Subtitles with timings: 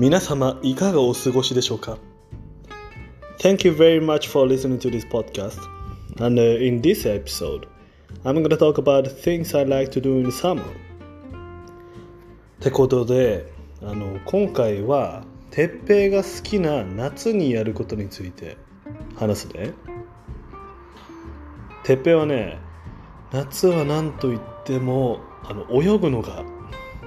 [0.00, 1.98] 皆様いかがお過ごしでしょうか
[3.38, 5.60] Thank you very much for listening to this podcast.
[6.18, 7.68] And uh, in this episode,
[8.24, 10.62] I'm going to talk about things I like to do in the summer.
[10.62, 10.64] っ
[12.62, 13.52] てことで、
[13.82, 18.56] あの今回は鉄平が好きな夏にやることについて
[19.16, 19.74] 話すね。
[21.84, 22.58] 鉄平はね、
[23.32, 26.42] 夏は何と言ってもあの泳ぐのが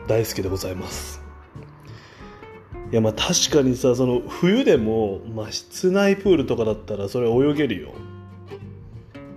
[0.08, 1.23] 大好きでございます
[2.94, 7.92] いやまあ確かにさその冬でも、まあ、室内プールとかだったらそれ泳げるよ。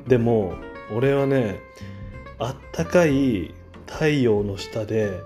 [0.06, 0.52] でも
[0.94, 1.58] 俺はね
[2.38, 3.54] あったかい
[3.86, 5.22] 太陽の下で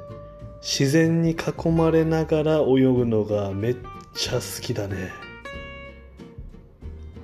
[0.63, 3.77] 自然に囲まれながら泳ぐのがめっ
[4.15, 5.11] ちゃ好きだね。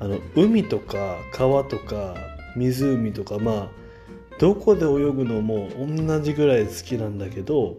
[0.01, 2.16] あの海とか川とか
[2.57, 3.68] 湖とかまあ
[4.41, 7.77] どこで泳ぐのも同じぐらい好きなんだけど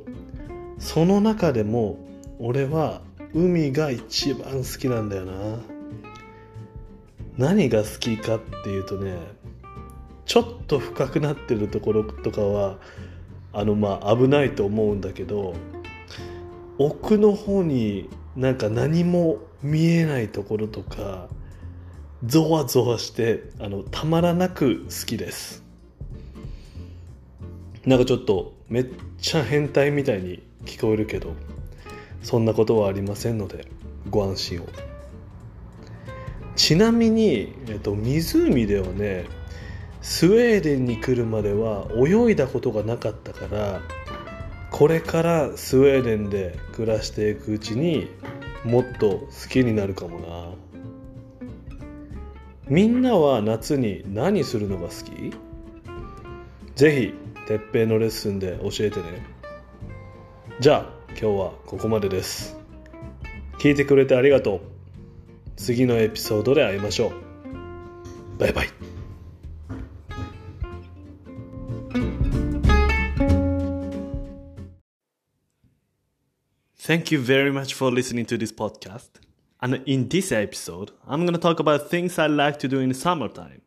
[0.79, 1.99] その中でも
[2.39, 3.01] 俺は
[3.37, 5.59] 海が一番好きなんだよな。
[7.37, 9.15] 何が好きかっていうとね
[10.25, 12.79] ちょっと深くなってるところとかは
[13.53, 15.53] あのまあ危ないと思うんだけど
[16.79, 21.27] 奥の方になんか何も見えないところとか
[22.25, 25.63] ゾワゾワしてあのたまらなく好きです。
[27.85, 28.87] なんかちょっとめっ
[29.21, 31.35] ちゃ変態みたいに聞こえるけど。
[32.27, 33.69] そんなことはありませんので
[34.09, 34.65] ご安心を。
[36.57, 39.27] ちなみに、えっと、湖ではね
[40.01, 43.79] スウェーデンに来るまでは泳いだことがなかったから
[44.71, 48.09] これからスウェーデンで暮らしていくうちに
[48.65, 50.49] もっと好きになるかもな。
[52.67, 55.33] みんなは夏に何するのが好き？
[56.75, 57.13] ぜひ
[57.47, 59.25] 鉄平のレッスンで教えてね。
[60.59, 62.55] じゃあ今日はここまでです
[63.57, 64.61] 聞いてくれてありがとう
[65.55, 68.69] 次のエピソードで会いましょうバイバイ
[76.77, 79.19] Thank you very much for listening to this podcast.
[79.59, 82.91] And in this episode, I'm going to talk about things I like to do in
[82.91, 83.57] summertime.
[83.57, 83.59] っ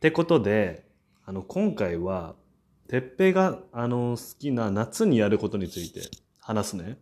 [0.00, 0.84] てことで、
[1.24, 2.34] あの、今回は、
[2.92, 6.98] てっぺが、あの、好きな夏にやることについて話すね。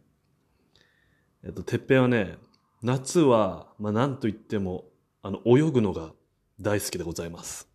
[1.43, 2.39] えっと、てっぺはね、
[2.81, 4.85] 夏は、まあ、なんと言っても、
[5.21, 6.13] あの、泳ぐのが
[6.61, 7.69] 大好きでございます。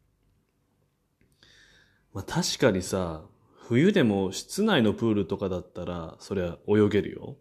[2.14, 3.26] まあ、確かにさ、
[3.68, 7.36] 冬でも室内のプールとかだったら、そりゃ泳げるよ。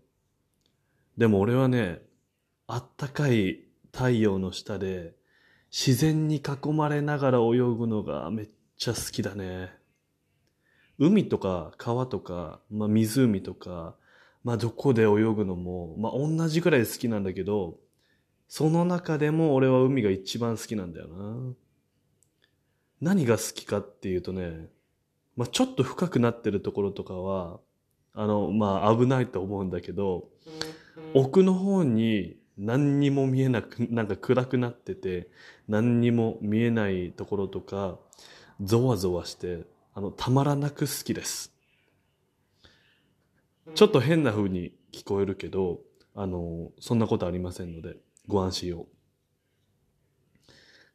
[1.17, 2.03] でも俺はね、
[2.67, 3.61] あったかい
[3.93, 5.15] 太陽の下で、
[5.71, 9.84] 自然に囲まれながら泳ぐのがめっちゃ好きだね。
[10.99, 13.95] 海とか川とか、まあ、湖とか、
[14.45, 17.79] まあ、どこで泳ぐのも、まあ、同じくらい好きなんだけど、
[18.49, 21.55] その中でも俺は海が一番好きなんだよな。
[23.01, 24.69] 何が好きかっていうとね、
[25.37, 27.59] まあ、ちょっと深くなってるところとかは、
[28.13, 30.29] あの、まあ、危ないと思うんだけど、
[31.15, 35.29] 奥の方に何にも見えなく、なんか暗くなってて、
[35.69, 37.99] 何にも見えないところとか、
[38.61, 41.53] ゾワゾワして、あの、たまらなく好きです。
[43.75, 45.81] ちょっと変な風に聞こえるけど、
[46.15, 47.97] あの、そんなことありませんので、
[48.27, 48.87] ご安心を。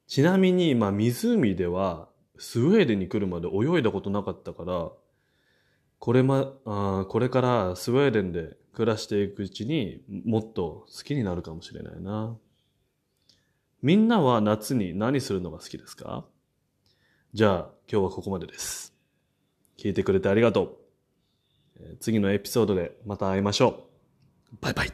[0.08, 4.90] ちなみに、まあ、湖では、スウェーデンに来るまで泳いだことなかったから、
[6.00, 12.38] これま、あこれからスウェーデンで暮らしていくうちにもっと好きになるかもしれないな。
[13.82, 16.26] みんなは夏に何するのが好きですか？
[17.34, 18.89] じゃあ今日はここまでです。
[19.80, 20.78] 聞いてくれてありがと
[21.80, 21.98] う。
[22.02, 23.88] 次のエピソードでまた会いましょ
[24.52, 24.58] う。
[24.60, 24.92] バイバイ。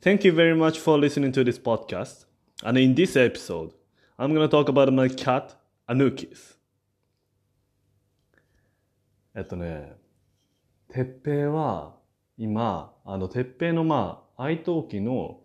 [0.00, 2.26] Thank you very much for listening to this podcast.
[2.64, 3.72] And in this episode,
[4.16, 5.54] I'm going to talk about my cat,
[5.86, 6.56] Anukis.
[9.34, 9.96] えっとね、
[10.90, 11.94] てっぺいは
[12.38, 15.40] 今、あの、てっぺいのまあ、愛登記の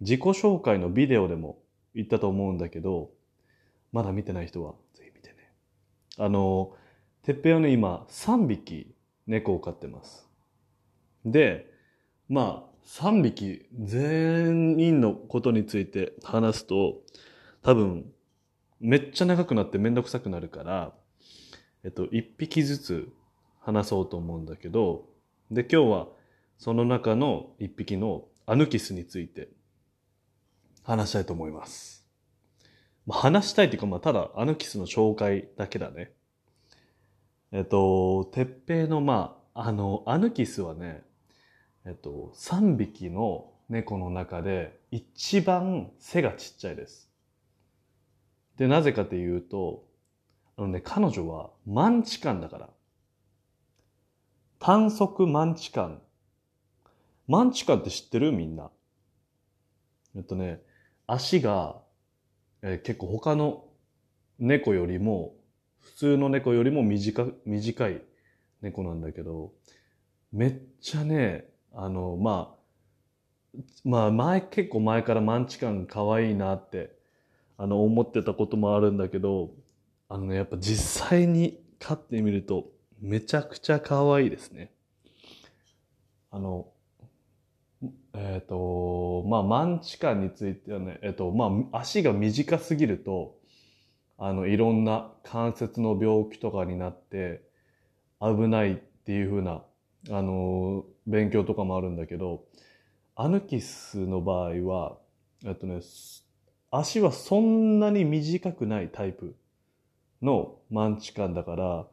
[0.00, 1.58] 自己紹介のビデオでも
[1.94, 3.10] 言ったと思うんだけど、
[3.92, 5.52] まだ見てない人はぜひ見てね。
[6.18, 6.74] あの、
[7.22, 8.94] てっぺいはね、今3匹
[9.26, 10.28] 猫を飼ってます。
[11.24, 11.72] で、
[12.28, 17.02] まあ、3匹全員のことについて話すと、
[17.62, 18.12] 多分、
[18.78, 20.94] めっちゃ長くなってめんどくさくなるから、
[21.82, 23.08] えっと、1匹ずつ
[23.60, 25.08] 話そうと思うんだけど、
[25.50, 26.08] で、今日は
[26.58, 29.48] その中の1匹のアヌキスについて
[30.84, 32.05] 話したいと思います。
[33.06, 36.12] まあ、話したいっていうか、まあ、ただアヌキスの紹介だけだね。
[37.52, 41.04] えっと、てっぺいの、まあの、アヌキスはね、
[41.84, 47.08] えっと、3匹の猫の中で一番背がちっちゃいです。
[48.56, 49.84] で、なぜかというと、
[50.56, 52.70] あのね、彼女はマンチカンだから。
[54.58, 56.02] 短足マンチカン。
[57.28, 58.32] マンチカンって知ってる？
[58.32, 58.70] みんな。
[60.16, 60.62] えっとね、
[61.06, 61.82] 足が、
[62.68, 63.64] えー、結構他の
[64.40, 65.34] 猫よりも、
[65.78, 68.02] 普通の猫よりも短短い
[68.60, 69.52] 猫なんだけど、
[70.32, 72.56] めっちゃね、あの、ま
[73.54, 76.98] あ、まあ前、結構前からマンチカン可愛いなって、
[77.56, 79.54] あの、思ってたこともあるんだけど、
[80.08, 82.66] あのね、やっぱ実際に飼ってみると、
[83.00, 84.72] めちゃくちゃ可愛いですね。
[86.32, 86.66] あの、
[88.18, 93.36] えっ、ー、と、まあ、マンチカンについてはね、えっ、ー、と、まあ、足が短すぎると、
[94.18, 97.42] あの、いろんな関節の病気とかになって、
[98.20, 99.62] 危ないっていうふうな、
[100.10, 102.44] あの、勉強とかもあるんだけど、
[103.14, 104.96] アヌキスの場合は、
[105.44, 105.80] えっとね、
[106.70, 109.36] 足はそんなに短くないタイプ
[110.22, 111.86] のマンチカンだから、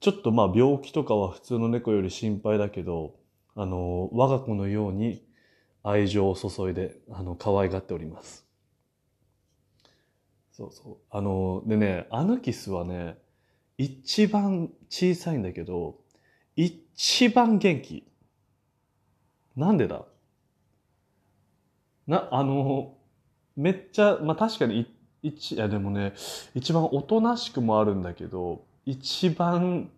[0.00, 3.16] ちょっとまあ病気とかは普通の猫より心配だけど、
[3.54, 5.25] あの、我が子のように
[5.88, 8.44] 愛情を注いで、あの、可愛がっております。
[10.50, 10.96] そうそう。
[11.10, 13.18] あの、でね、アヌキスはね、
[13.78, 15.98] 一番小さいんだけど、
[16.56, 18.04] 一番元気。
[19.54, 20.04] なんでだ？
[22.08, 22.96] な、あの、
[23.54, 24.92] めっちゃ、まあ確かに
[25.22, 26.14] 一、いやでもね、
[26.54, 29.90] 一番おとなしくもあるんだけど、一番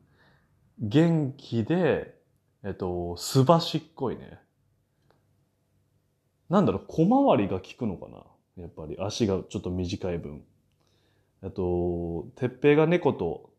[0.78, 2.14] 元気で、
[2.62, 4.38] えっと、すばしっこいね。
[6.48, 8.18] なんだろう、小回りが効くのかな？
[8.62, 10.42] やっぱり足がちょっと短い分。
[11.42, 13.50] えっと、てっぺいが猫と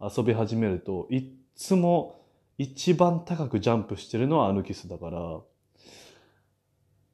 [0.00, 1.24] 遊び始めると、いっ
[1.54, 2.20] つも
[2.56, 5.40] 一番高くジャンプしてるのはアヌキスだから、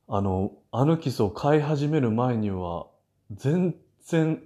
[0.07, 2.87] あの、アヌキスを飼い始める前には、
[3.31, 4.43] 全然、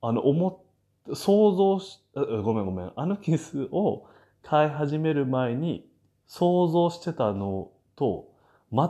[0.00, 0.64] あの、思
[1.08, 2.92] っ、想像し、ごめんごめん。
[2.96, 4.06] アヌキスを
[4.42, 5.88] 飼い始める前に
[6.26, 8.32] 想像してたのと
[8.72, 8.88] 全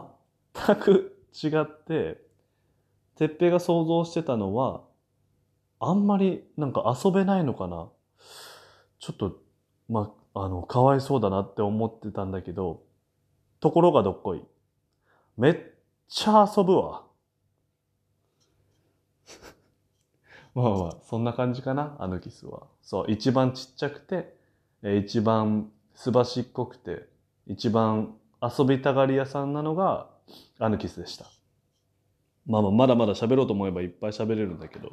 [0.55, 2.21] 全く違って、
[3.17, 4.83] てっぺが想像してたのは、
[5.79, 7.89] あんまりなんか遊べないのかな？
[8.99, 9.39] ちょっと、
[9.89, 12.83] まあ、あの、かわいそうだなって思ってたんだけど、
[13.61, 14.43] ところがどっこい。
[15.37, 15.57] めっ
[16.09, 17.05] ちゃ遊ぶわ。
[20.55, 22.67] まあまあ、そんな感じかな、アヌキスは。
[22.83, 24.37] そう、一番ちっちゃくて、
[24.83, 27.09] 一番すばしっこくて、
[27.47, 30.11] 一番遊びたがり屋さんなのが
[30.59, 31.27] アヌキスでした。
[32.47, 34.93] まあまあ、まだまだ喋ろうと思えばいっぱい喋れるんだけど、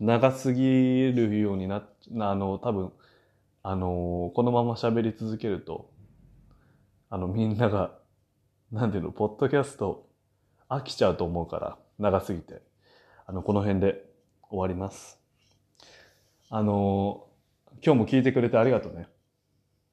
[0.00, 1.86] 長すぎるようにな、
[2.18, 2.92] あの、多分、
[3.62, 5.90] あの、このまま喋り続けると、
[7.08, 7.98] あの、みんなが、
[8.72, 10.08] なんていうの、ポッドキャスト
[10.68, 12.62] 飽きちゃうと思うから、長すぎて。
[13.26, 14.04] あの、この辺で
[14.48, 15.20] 終わります。
[16.48, 17.26] あの、
[17.84, 19.08] 今日も聞いてくれてありがとうね。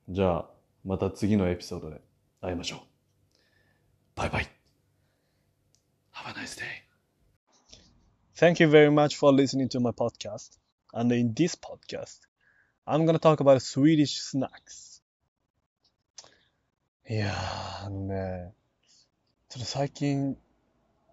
[0.10, 0.46] じゃあ、
[0.86, 2.02] また次のエピソードで
[2.42, 2.80] 会いましょう。
[4.16, 4.57] バイバイ。
[6.28, 6.84] Have a nice day.
[8.36, 10.58] Thank you very much for listening to my podcast.
[10.94, 12.20] And in this podcast,
[12.86, 15.02] I'm gonna talk about Swedish snacks.
[17.10, 18.52] いやー、あのね、
[19.48, 20.36] ちょっと最近、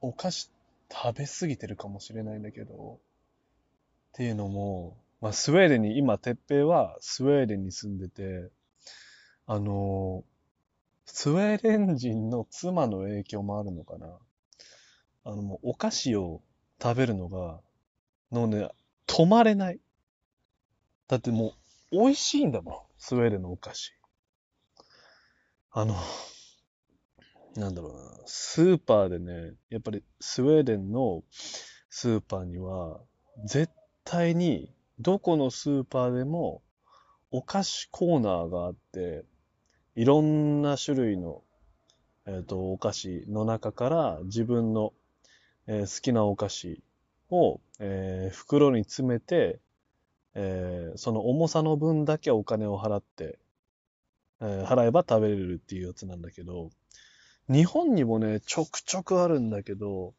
[0.00, 0.50] お菓子
[0.90, 2.98] 食べ過ぎてるかもしれないんだけど、っ
[4.14, 8.50] ていうのも、まあ、スウェーデンに、今、哲平はスウェーデンに住んでて、
[9.46, 10.24] あの、
[11.06, 14.08] スウェーデン人の妻の影響もあるのかな。
[15.24, 16.42] あの、もうお菓子を
[16.82, 17.60] 食べるのが、
[18.30, 18.68] のね、
[19.06, 19.80] 止まれない。
[21.08, 21.54] だっても
[21.92, 22.74] う、美味しいんだもん。
[22.98, 23.92] スウェーデンのお菓子。
[25.70, 25.96] あの、
[27.56, 28.22] なんだろうな。
[28.26, 31.22] スーパーでね、やっぱりスウェーデンの
[31.88, 33.00] スーパーには、
[33.44, 33.72] 絶
[34.04, 36.62] 対にどこのスーパーでも
[37.30, 39.24] お菓子コーナーがあって、
[39.96, 41.42] いろんな種類の、
[42.26, 44.92] えっ、ー、と、お菓子の中から自分の、
[45.66, 46.82] えー、好きなお菓子
[47.30, 49.60] を、えー、袋に詰めて、
[50.34, 53.38] えー、その重さの分だけお金を払って、
[54.40, 56.70] えー、払えば食べれるっていうやつなんだけど、
[57.48, 60.14] 日本にもね、ちょくちょくあるんだけど、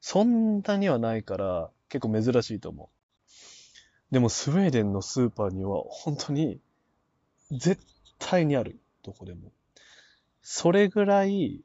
[0.00, 2.90] そんなにはないから結構珍しいと思
[4.10, 4.12] う。
[4.12, 6.60] でもスウェーデンのスーパーには本当に
[7.50, 7.82] 絶
[8.18, 8.78] 対にある。
[9.02, 9.52] どこでも。
[10.42, 11.62] それぐらい、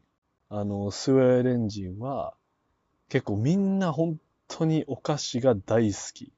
[0.49, 2.33] あの、スウェーデン人は
[3.09, 6.31] 結構みんな本当にお菓子が大好き。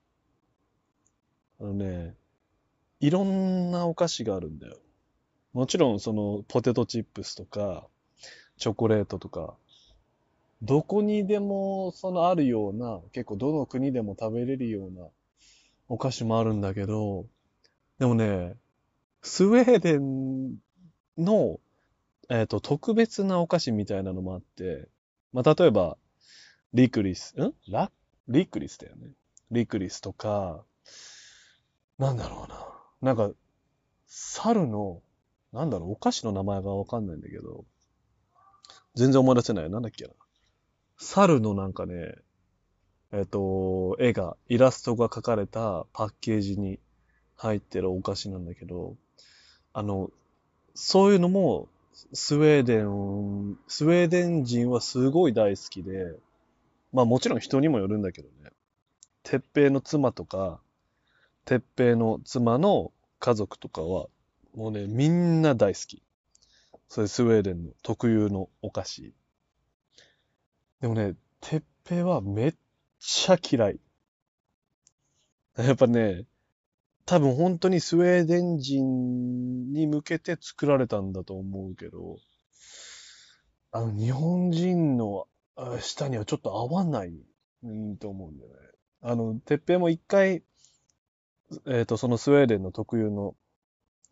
[1.60, 2.16] あのね、
[3.00, 4.78] いろんなお菓子があるんだよ。
[5.54, 7.88] もちろんそのポテトチップスとか、
[8.58, 9.56] チョコレートとか、
[10.62, 15.08] どこにでもそのあるような、結構どの国でも食べれるような
[15.88, 17.26] お菓子もあるんだけど、
[18.00, 18.56] でもね、
[19.22, 20.56] スウェーデン
[21.18, 21.60] の、
[22.30, 24.88] えっ、と、特別なお菓子みたいなのもあって、
[25.34, 25.98] まあ、例えば、
[26.75, 27.53] リクリス、ん？
[27.70, 27.89] ラ？
[28.27, 29.08] リクリスだよね。
[29.50, 30.62] リクリスとか、
[31.98, 33.13] なんだろうな。
[33.13, 33.34] なんか、
[34.08, 35.01] 猿の、
[35.53, 37.63] なんだろう、お菓子の名前がわかんないんだけど、
[38.94, 39.70] 全然思い出せない。
[39.70, 40.10] なんだっけな。
[40.98, 42.15] 猿のなんかね、
[43.13, 46.79] えっ、と、絵が、イラストが描かれたパッケージに
[47.38, 48.98] 入ってるお菓子なんだけど、
[49.72, 50.12] あの、
[50.74, 51.70] そういうのも、
[52.12, 56.17] スウェーデン、スウェーデン人はすごい大好きで、
[56.96, 58.52] まあもちろん人にもよるんだけどね。
[59.22, 60.62] 鉄平の妻とか、
[61.44, 64.08] 鉄平の妻の家族とかは、
[64.56, 66.02] もうね、みんな大好き。
[66.88, 69.14] それスウェーデンの特有のお菓子。
[70.80, 72.56] でもね、鉄平はめっ
[73.00, 73.80] ちゃ嫌い。
[75.58, 76.25] やっぱね、
[77.06, 82.20] 多分本当にスウェーデン人に向けて作られたんだと思うけど、
[83.74, 87.14] あの、日本人のあ舌にはちょっと合わない、
[87.64, 88.56] うん、と思うんだよね。
[89.02, 90.44] あの、てっぺいも一回、
[91.68, 93.36] えっと、そのスウェーデンの特有の、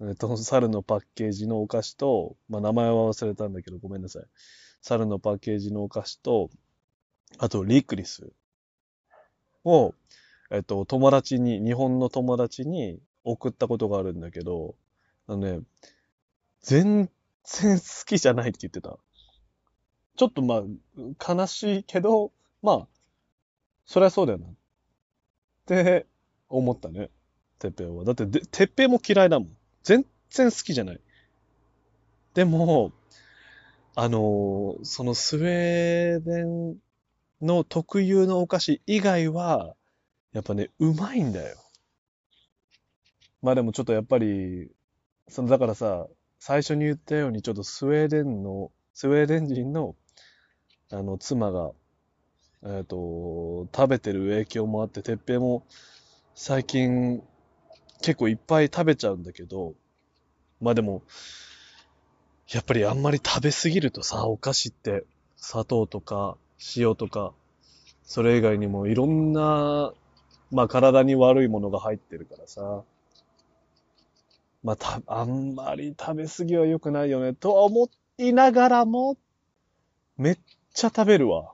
[0.02, 4.24] えっと、猿のパッケージのお菓子と、まあ、名前は忘れたんだけど、ごめんなさい。
[4.82, 6.50] 猿のパッケージのお菓子と、
[7.40, 8.32] あと、リクリス
[9.66, 9.96] を、
[10.52, 14.76] えっと、友達に、日本の友達に送ったことがあるんだけど、
[15.28, 15.60] あのね、
[16.62, 17.10] 全
[17.44, 18.98] 然好きじゃないって言ってた。
[20.16, 22.88] ちょっとまあ、悲しいけど、まあ、
[23.86, 24.48] そりゃそうだよな。
[24.48, 24.50] っ
[25.66, 26.06] て
[26.50, 27.10] 思ったね。
[27.60, 28.04] てっぺいは。
[28.04, 29.58] だって、てっぺいも嫌いだもん。
[29.84, 31.00] 全然好きじゃない。
[32.34, 32.92] でも、
[33.96, 36.78] あのーそのスウェーデン
[37.42, 39.76] の特有のお菓子以外は、
[40.34, 41.58] やっぱね、うまいんだよ。
[43.42, 44.72] まあでもちょっとやっぱり、
[45.28, 46.08] そのだからさ、
[46.40, 49.96] 最初に言ったようにちょっとスウェーデンの、スウェーデン人の、
[50.94, 51.72] あの、妻が、
[52.64, 55.64] えっと、食べてる影響もあって、てっぺいも
[56.36, 57.24] 最近
[58.02, 59.74] 結構いっぱい食べちゃうんだけど、
[60.62, 61.02] まあでも、
[62.50, 65.04] やっぱりあんまり食べ過ぎるとさ、お菓子って
[65.36, 66.38] 砂糖とか
[66.76, 67.34] 塩とか、
[68.06, 69.94] それ以外にもいろんな、
[70.52, 72.84] まあ体に悪いものが入ってるからさ、
[74.64, 79.18] まあた、あんまり食べ過ぎは良くないよね、とは思いながらも、
[80.18, 80.38] めっ
[80.74, 81.54] ちゃ食べるわ。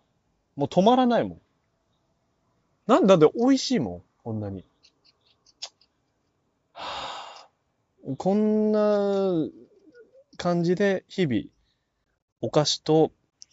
[0.56, 1.42] もう止まらないもん。
[2.88, 4.66] なんだって美味しいもん、こんなに。
[6.74, 7.48] は
[8.08, 9.32] あこんな
[10.38, 11.44] 感じで日々、
[12.42, 13.12] お菓子と、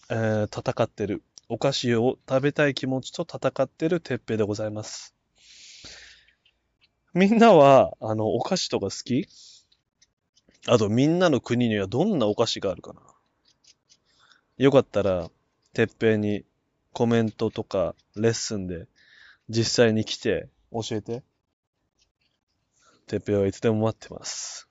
[0.09, 1.23] えー戦ってる。
[1.49, 5.15] お菓子を食べたい気持ちと戦ってるてっぺでございます。
[7.15, 9.29] みんなは、あの、お菓子とか好き？
[10.67, 13.01] あと、みんなの国にはどんなお菓子があるかな？
[14.59, 15.31] よかったら、
[15.77, 16.43] てっぺいに
[16.95, 18.87] コメントとかレッスンで
[19.51, 21.23] 実際に来て教えて。
[23.07, 24.71] てっぺいはいつでも待ってます。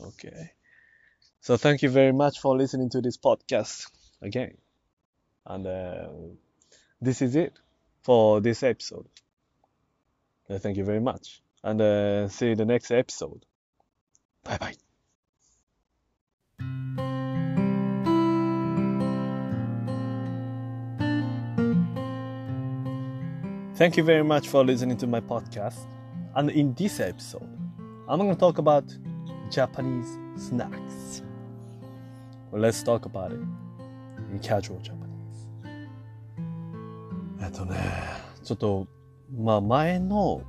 [0.00, 0.54] Okay.
[1.42, 3.92] So thank you very much for listening to this podcast
[4.22, 4.56] again.
[5.44, 6.08] And uh,
[7.02, 7.52] this is it
[8.02, 9.04] for this episode.
[10.48, 11.42] Uh, thank you very much.
[11.62, 13.44] And uh, see you the next episode.
[14.42, 14.85] Bye bye.
[23.76, 25.76] Thank you very much for listening to my podcast.
[26.34, 27.46] And in this episode,
[28.08, 28.84] I'm going to talk about
[29.50, 31.20] Japanese snacks.
[32.52, 33.40] Let's talk about it
[34.32, 35.04] in casual Japanese.
[37.38, 37.76] えっとね、
[38.42, 38.86] ちょっと、
[39.38, 40.40] まあ前の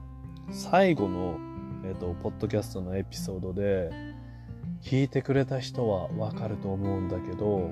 [0.50, 1.38] 最後の、
[1.84, 3.92] えっと、ポッドキャストのエピソードで、
[4.82, 7.72] 聞いてくれた人はわかると思うんだけど、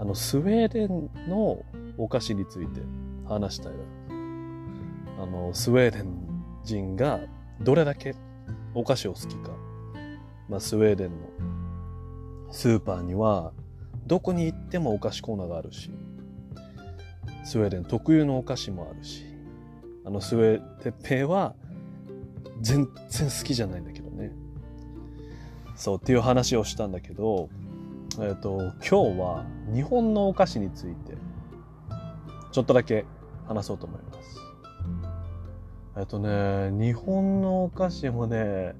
[0.00, 1.62] あの、スウェーデンの
[1.96, 2.80] お菓子について
[3.28, 4.05] 話したいな。
[5.18, 6.06] あの、スウェーデン
[6.64, 7.20] 人が
[7.60, 8.14] どれだけ
[8.74, 9.50] お菓子を好きか。
[10.48, 11.16] まあ、スウェーデンの
[12.50, 13.52] スーパーには、
[14.06, 15.90] どこに行ってもお菓子コーナーがあるし、
[17.44, 19.24] スウェーデン特有のお菓子もあるし、
[20.04, 21.54] あの、スウェー、てっぺいは
[22.60, 24.32] 全然好きじゃないんだけどね。
[25.74, 27.48] そうっていう話をしたんだけど、
[28.20, 29.44] えっ、と、今日は
[29.74, 31.16] 日本のお菓子について、
[32.52, 33.04] ちょっとだけ
[33.46, 34.45] 話そうと思います。
[35.98, 38.74] えっとね、日本のお菓子もね、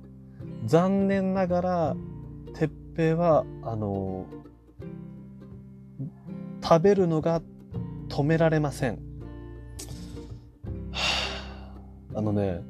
[0.66, 1.96] 残念ながら
[2.52, 4.26] 鉄平は、あの、
[6.62, 7.40] 食べるのが
[8.10, 8.98] 止められません。
[10.92, 11.80] は
[12.14, 12.60] あのね、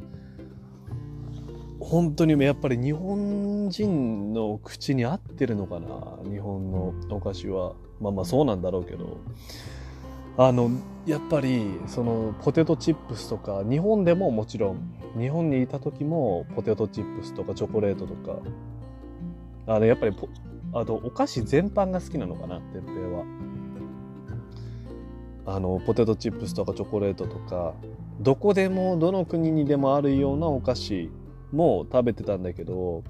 [1.80, 7.74] 本当にやっぱり日本人の口に合ってるのかな日本のお菓子は。
[8.00, 9.18] まあまあそうなんだろうけど。
[10.38, 10.71] あの、
[11.07, 18.38] やっぱりそのポテトチップスとか、日本でももちろん、日本にいた時もポテトチップスとかチョコレートとか、
[19.66, 20.28] あの、やっぱりポ、
[20.75, 23.25] あとお菓子全般が好きなのかな、てっぺいは。
[25.47, 27.73] あの、ポテトチップスとかチョコレートとか、
[28.21, 31.11] どこでも、どの国にでもあるようなお菓子
[31.50, 33.05] も食べてたんだけど、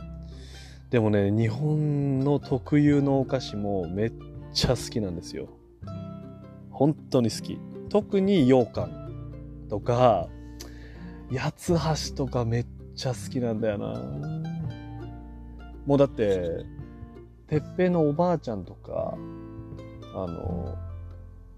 [0.90, 4.12] でもね、日本の特有のお菓子もめっ
[4.52, 5.48] ちゃ好きなんですよ。
[6.76, 7.58] 本当に好き。
[7.88, 10.28] 特に羊羹とか、
[11.34, 11.74] 八つ
[12.10, 13.94] 橋とかめっちゃ好きなんだよな。
[15.86, 16.66] もうだって、
[17.48, 19.16] てっぺのおばあちゃんとか、
[20.14, 20.76] あの、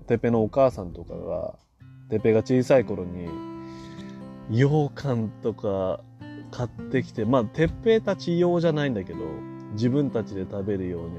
[0.06, 1.54] てっぺいのお母さんとかが、
[2.10, 3.28] てっぺいが小さい頃に、
[4.50, 6.00] 羊羹とか
[6.52, 9.18] 買ってきて、まあ、てっぺたち用じゃないんだけど、
[9.72, 11.16] 自分たちで食べるように、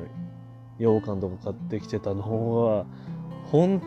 [0.78, 2.86] 羊羹とか買ってきてたのは、
[3.52, 3.82] 本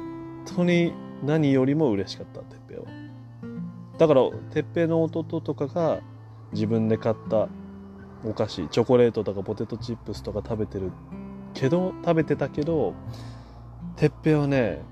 [0.56, 0.92] 当に
[1.22, 2.84] 何よりも嬉しかった、てっぺいは。
[3.98, 6.00] だから、てっぺいの弟とかが
[6.52, 7.48] 自分で買った
[8.24, 10.90] お菓子、チョコレートとかポテトチップスとか食べてる
[11.54, 12.94] けど、食べてたけど、
[13.96, 14.82] てっぺいはね、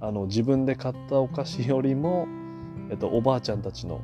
[0.00, 2.26] あの、自分で買ったお菓子よりも、
[2.90, 4.00] えっと、おばあちゃんたちの、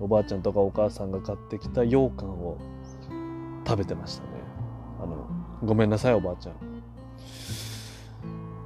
[0.00, 2.58] おばあちゃんとかお母さんが買ってきた羊羹を
[3.66, 4.30] 食べてましたね。
[5.02, 5.28] あの、
[5.64, 6.77] ごめんなさい、おばあちゃん。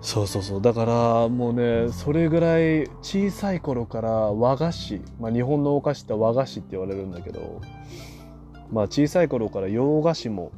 [0.02, 0.60] そうそうそう。
[0.60, 7.60] だから、もうね、それぐらい小さい頃から和菓子、まあ日本のお菓子って和菓子って言われるんだけど、
[8.72, 10.50] まあ小さい頃から洋菓子も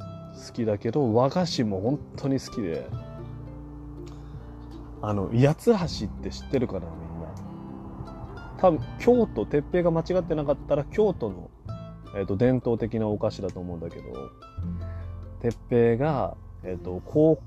[0.47, 2.87] 好きだけど、和菓子も本当に好きで、
[5.03, 7.27] あの、八つ橋って知ってるかな、みんな。
[8.57, 11.51] 多分、京都、鉄平が間違ってなかったら、京都の、
[12.17, 14.05] えっ、と、伝統的なお菓子だと思うんだけど、
[15.39, 17.39] 鉄平が、えっ、と、高、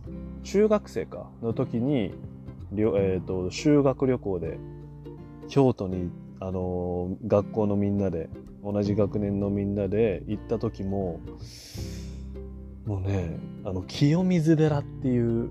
[0.45, 2.15] 中学生か、の時に、
[2.77, 4.59] えっ、と、修学旅行で、
[5.49, 8.29] 京都に、あのー学校のみんなで、
[8.63, 11.21] 同じ学年のみんなで行った時も、
[12.87, 15.51] もうね、あの、清水寺っていう、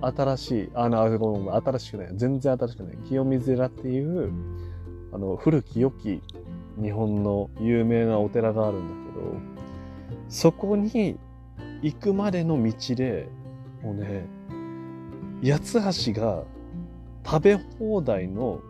[0.00, 2.08] 新しい、あの、新しくない。
[2.14, 2.96] 全然新しくない。
[3.08, 4.32] 清水寺っていう、
[5.12, 6.22] あの、古き良き
[6.80, 9.36] 日本の有名なお寺があるんだけど、
[10.28, 11.18] そこに
[11.82, 13.28] 行くまでの道で、
[13.82, 14.26] もうね、
[15.42, 15.74] 八
[16.12, 16.44] 橋が
[17.24, 18.60] 食べ放題の、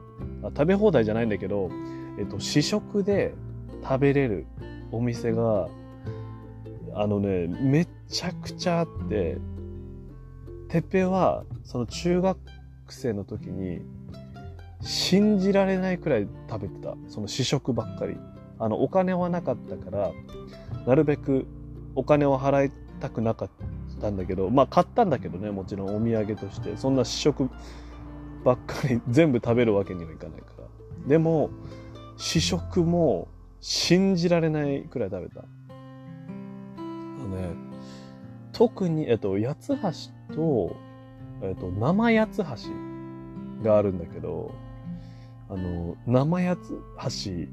[0.43, 1.71] あ食べ放題じゃないんだけど、
[2.19, 3.35] えっと、試食で
[3.83, 4.47] 食べれる
[4.93, 5.69] お店が、
[6.95, 9.39] あのね、めちゃくちゃあって、
[10.69, 12.39] てっぺは、その中学
[12.89, 13.81] 生の時に、
[14.83, 16.97] 信じられないくらい食べてた。
[17.09, 18.17] その試食ばっかり。
[18.59, 20.13] あの、お金はなかったから、
[20.87, 21.47] なるべく
[21.95, 23.51] お金を払いたくなかっ
[24.01, 26.77] たんだけど、まあ買ったんだけどね、もちろんお土産として。
[26.77, 27.51] そんな試食
[28.45, 30.65] ばっかり 全部食べるわけにはいかないから。
[31.09, 31.51] でも、
[32.17, 33.29] 試食も
[33.61, 35.43] 信じられないくらい食べた。
[35.43, 35.47] ね、
[38.53, 39.69] 特に、えっと、八つ
[40.29, 40.77] 橋と、
[41.43, 44.53] えっと、生八つ橋があるんだけど、
[45.49, 47.49] あの、生八つ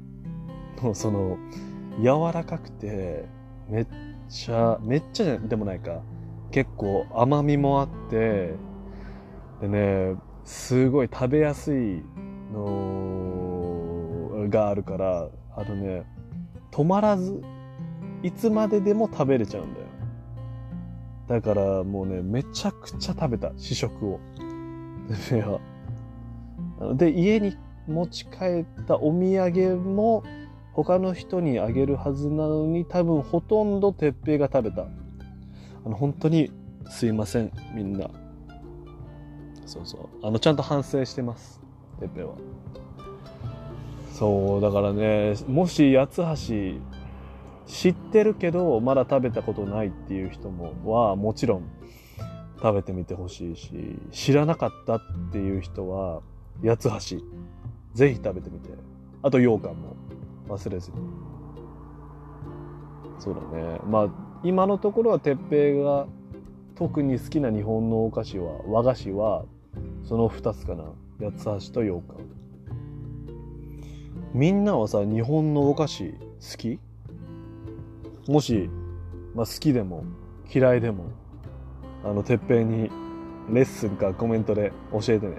[0.80, 1.38] 橋のその、
[2.02, 3.26] 柔らかくて、
[3.68, 3.86] めっ
[4.28, 6.02] ちゃ、めっちゃでもないか。
[6.50, 8.54] 結構甘みもあって、
[9.60, 12.02] でね、すごい食べやすい
[12.52, 16.04] のがあるから、あのね、
[16.70, 17.42] 止まらず、
[18.22, 19.86] いつまででも食べれちゃうんだよ。
[21.28, 24.20] だからもうね、めちゃくちゃ食べた、試食を。
[26.94, 30.22] で、家に持ち帰ったお土産も
[30.84, 34.82] 他の人にあげるはずなのに多分ほとんど鉄平が食べた。
[34.82, 36.52] あの、本当に
[36.88, 38.08] すいません、みんな。
[39.66, 40.26] そうそう。
[40.26, 41.60] あの、ちゃんと反省してます、
[41.98, 42.34] 鉄平は。
[44.12, 46.80] そう、だからね、もし八橋
[47.66, 51.64] 知ってるけどまだ食べたことないっていう人もはもちろん
[52.62, 55.00] 食べてみてほしいし知らなかったっ
[55.32, 56.22] ていう人は
[56.64, 57.18] 八つ橋
[57.94, 58.70] ぜひ食べてみて
[59.22, 59.96] あと羊羹も
[60.48, 60.96] 忘れずに。
[63.18, 63.80] そうだね。
[63.86, 64.08] まあ
[64.42, 66.06] 今のところは哲平が
[66.74, 69.44] 特に好きな日本のお菓子は和菓子は
[70.04, 70.84] その2つかな。
[71.20, 72.02] 八つ橋と羊羹
[74.32, 76.78] みんなはさ日本のお菓子好き？
[78.28, 78.68] もし、
[79.34, 80.04] まあ、好きでも
[80.54, 81.04] 嫌いでも、
[82.04, 82.90] あの、てっぺいに
[83.50, 85.38] レッスンかコメントで教えてね。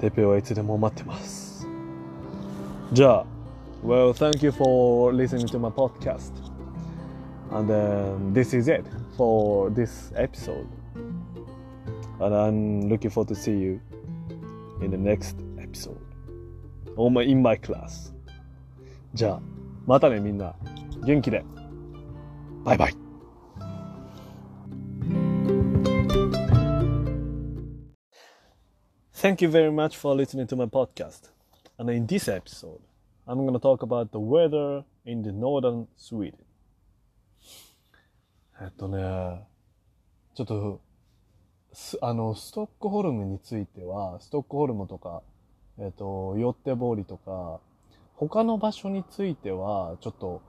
[0.00, 1.41] てっぺいはいつでも待ってます。
[2.93, 3.25] じゃあ、
[3.83, 6.33] Well, thank you for listening to my podcast.
[7.51, 8.83] And then this is it
[9.15, 10.67] for this episode.
[12.19, 13.79] And I'm looking forward to see you
[14.81, 16.01] in the next episode.
[16.95, 18.13] Or my, in my class.
[19.13, 19.41] じゃあ、
[19.85, 20.55] またねみんな。
[21.05, 21.45] 元気で。
[22.63, 22.93] バイバイ。
[29.13, 31.29] Thank you very much for listening to my podcast.
[31.82, 32.78] And in this episode,
[33.26, 36.38] I'm going to talk about the weather in the northern Sweden.
[38.60, 39.42] えっとね、
[40.36, 40.80] ちょっと、
[42.00, 45.22] あの、ストックホルムについては、ストックホルムとか、
[45.76, 47.58] えっと、ヨッテボーリとか、
[48.14, 50.40] 他の場所については、ちょっと、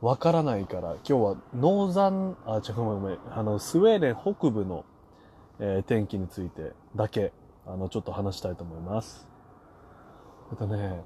[0.00, 4.84] わからないから、今日はノーザン、あ、違う、ごめんごめん、あの、スウェーデン北部の、
[5.58, 7.32] えー天気についてだけ、
[7.66, 9.26] あの、ちょっと話したいと思います。
[10.50, 11.02] えっとね、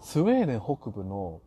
[0.00, 1.42] スウェーデン北部の、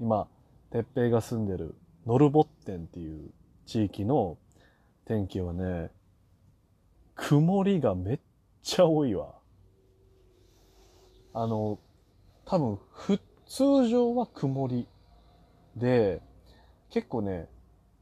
[0.00, 0.26] 今、
[0.70, 1.74] 鉄平が住んでる
[2.06, 3.30] ノルボッテンっていう
[3.66, 4.38] 地域の
[5.04, 5.90] 天気はね、
[7.14, 8.20] 曇りがめっ
[8.62, 9.34] ちゃ多いわ。
[11.34, 11.78] あの、
[12.46, 14.88] 多分、ふ、通常は曇り
[15.76, 16.22] で、
[16.90, 17.48] 結構ね、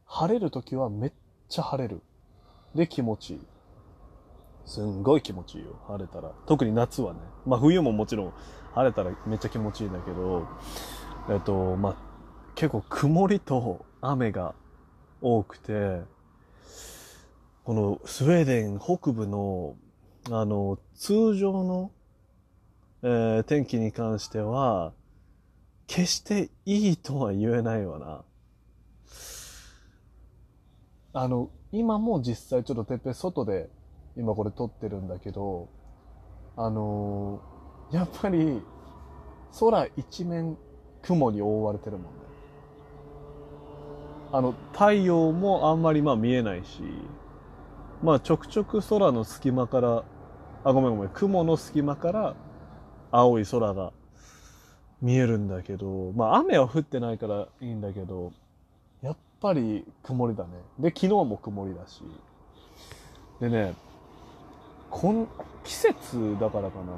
[0.07, 1.13] 晴れる時はめっ
[1.49, 2.03] ちゃ晴れる。
[2.75, 3.41] で、気持ちいい。
[4.65, 6.33] すんごい気持ちいいよ、晴れたら。
[6.47, 7.21] 特に夏はね。
[7.47, 8.33] まあ冬ももちろん
[8.75, 10.47] 晴れたらめっちゃ気持ちいいんだけど、
[11.31, 11.97] えっと、まあ
[12.55, 14.55] 結構曇りと雨が
[15.21, 16.03] 多くて、
[17.65, 19.77] このスウェーデン北部の、
[20.31, 21.91] あの、通常の、
[23.03, 24.93] えー天気に関しては、
[25.87, 28.25] 決していいとは言えないわな。
[31.15, 33.69] あの、今も実際ちょっとてっぺん外で
[34.17, 35.69] 今これ撮ってるんだけど、
[36.57, 37.53] あのー
[37.93, 38.63] やっぱり
[39.61, 40.57] 空一面
[41.03, 42.09] 雲に覆われてるもんね。
[44.33, 46.83] あの、太陽もあんまりまあ見えないし、
[48.03, 50.05] まあちょくちょく空の隙間から、
[50.65, 52.35] あ、ごめんごめん、雲の隙間から
[53.11, 53.93] 青い空が
[55.03, 58.33] 見えるんだけど、まあ雨は降ってないからいいんだけど、
[59.03, 60.51] やっぱり曇りだね。
[60.79, 62.03] で、昨日も曇りだし。
[63.41, 63.75] でね、
[64.93, 65.27] こん、
[65.65, 66.93] 季節だからかな。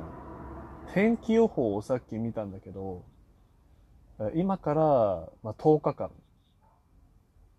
[0.92, 3.04] 天気予報をさっき見たんだけど、
[4.34, 4.80] 今から、
[5.44, 6.10] まあ、10日間。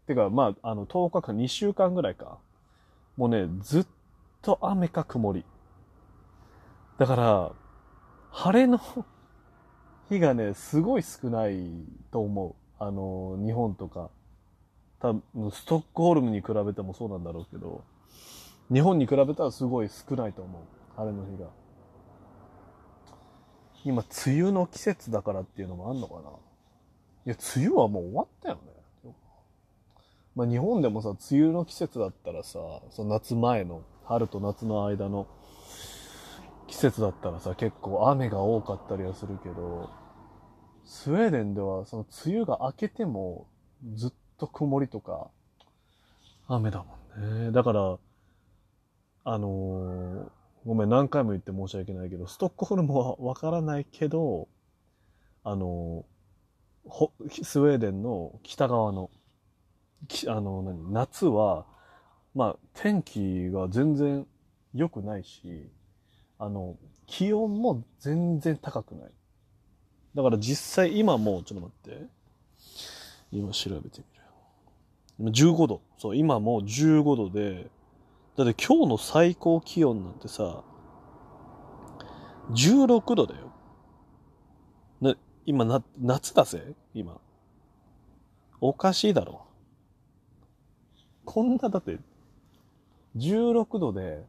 [0.08, 2.38] てか、まあ、あの、10日間、2週間ぐらいか。
[3.16, 3.88] もうね、ずっ
[4.42, 5.46] と雨か曇り。
[7.00, 7.52] だから、
[8.30, 8.78] 晴れの
[10.10, 11.66] 日がね、すごい少ない
[12.12, 12.56] と思う。
[12.78, 14.10] あの、日本とか。
[15.00, 17.86] 多分、ストックホルムに比べてもそうなんだろうけど、
[18.72, 20.62] 日本に比べたらすごい少ないと思う。
[20.96, 21.50] 晴れの日が。
[23.84, 28.62] 今、梅雨の季節だからっていうのもあんのかないや、梅雨はもう終わったよね。
[30.36, 35.28] まあ日本でもさ、梅雨の季節だったらさ、その夏前の、春と夏の間の
[36.68, 39.90] 季節だったらさ、結構雨が多かったりはするけど、
[40.84, 43.48] スウェーデンではその梅雨が明けても
[43.96, 45.30] ずっと曇りとか
[46.48, 47.52] 雨だもんね。
[47.52, 47.98] だから、
[49.26, 50.32] あのー
[50.66, 54.48] ごめん、何回も言って申し訳ないけど、ストックホルムはわからないけど、
[55.44, 59.10] あのースウェーデンの北側の、
[60.08, 61.66] きあの、何、夏は、
[62.36, 64.28] まあ、天気が全然
[64.74, 65.68] 良くないし、
[66.38, 69.12] あの、気温も全然高くない。
[70.14, 72.08] だから実際今も、ちょっと待って。
[73.32, 74.02] 今調べて
[75.20, 75.32] みる。
[75.32, 75.82] 今15度。
[75.98, 77.68] そう、今もう15度で、
[78.38, 80.64] だって今日の最高気温なんてさ、
[82.52, 83.52] 16度だよ。
[85.02, 87.18] な、今な、夏だぜ今。
[88.60, 89.46] おかしいだろ。
[91.24, 92.00] こんな、だって、
[93.16, 94.26] 16度で、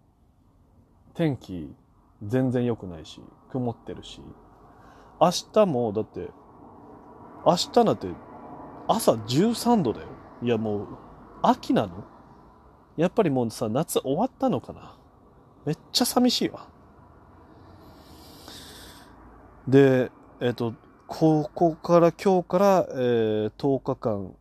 [1.15, 1.75] 天気
[2.23, 4.21] 全然良くないし、曇ってるし、
[5.21, 6.31] 明日も、だって、
[7.45, 8.09] 明日なんて、
[8.87, 10.09] 朝13度だよ。
[10.43, 10.87] いやもう、
[11.43, 12.05] 秋なの？
[12.97, 14.97] やっぱりもうさ、夏終わったのかな？
[15.65, 16.69] めっちゃ寂しいわ。
[19.69, 20.75] で、えっ、と、
[21.07, 24.35] ここから今日から、えー10日間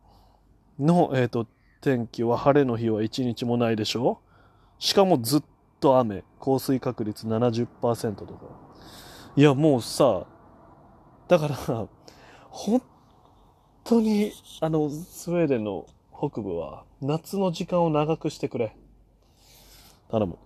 [0.78, 1.46] の、えっ、と、
[1.80, 4.20] 天気は晴れの日は1日もないでしょ？
[4.78, 5.42] しかもずっ
[5.80, 6.24] と雨。
[6.38, 8.32] 降水確率70%とか。
[9.36, 10.26] いや、もうさ、
[11.28, 11.86] だから、
[12.50, 12.82] 本
[13.84, 15.86] 当に、あの、スウェーデンの
[16.18, 18.74] 北部は夏の時間を長くしてくれ。
[20.10, 20.38] 頼む。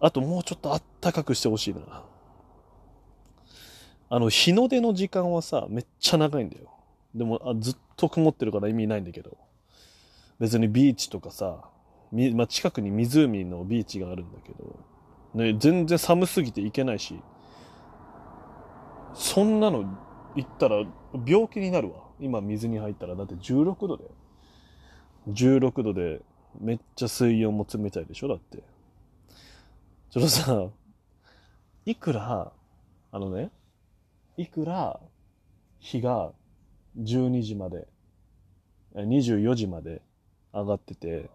[0.00, 2.04] あともうちょっとあったかくしてほしいな。
[4.10, 6.70] あの、日の出の時間はさ、めっちゃ長いんだよ。
[7.14, 9.36] でも、あずっと曇ってるから意味ないんだけど。
[10.38, 11.68] 別にビーチとかさ、
[12.12, 14.78] みまあ、近くに湖のビーチがあるんだけど、
[15.34, 17.20] ね、全然寒すぎて行けないし、
[19.14, 19.84] そんなの
[20.34, 20.84] 行ったら
[21.26, 22.04] 病気になるわ。
[22.20, 24.04] 今水に入ったらだって16度で。
[25.28, 26.20] 16度で
[26.60, 28.28] めっちゃ水温も冷たいでしょ？
[28.28, 28.62] だって。
[30.10, 30.66] ちょっとさ、
[31.86, 32.52] いくら、
[33.10, 33.50] あのね、
[34.36, 35.00] いくら
[35.80, 36.32] 日が
[37.00, 37.88] 12時まで、
[38.94, 40.02] 24時まで
[40.52, 41.28] 上がってて、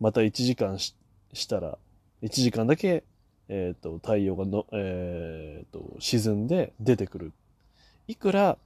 [0.00, 0.96] また1時間し
[1.32, 1.78] したら、
[2.22, 3.04] 1時間だけ、
[3.48, 7.32] えっ、と、太陽がの、えっ、と、沈んで出てくる。
[8.08, 8.58] いくら、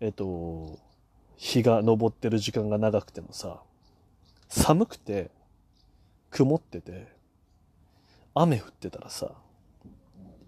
[0.00, 0.78] えっ、と、
[1.36, 3.62] 日が昇ってる時間が長くてもさ、
[4.50, 5.30] 寒くて、
[6.30, 7.06] 曇ってて、
[8.34, 9.32] 雨降ってたらさ、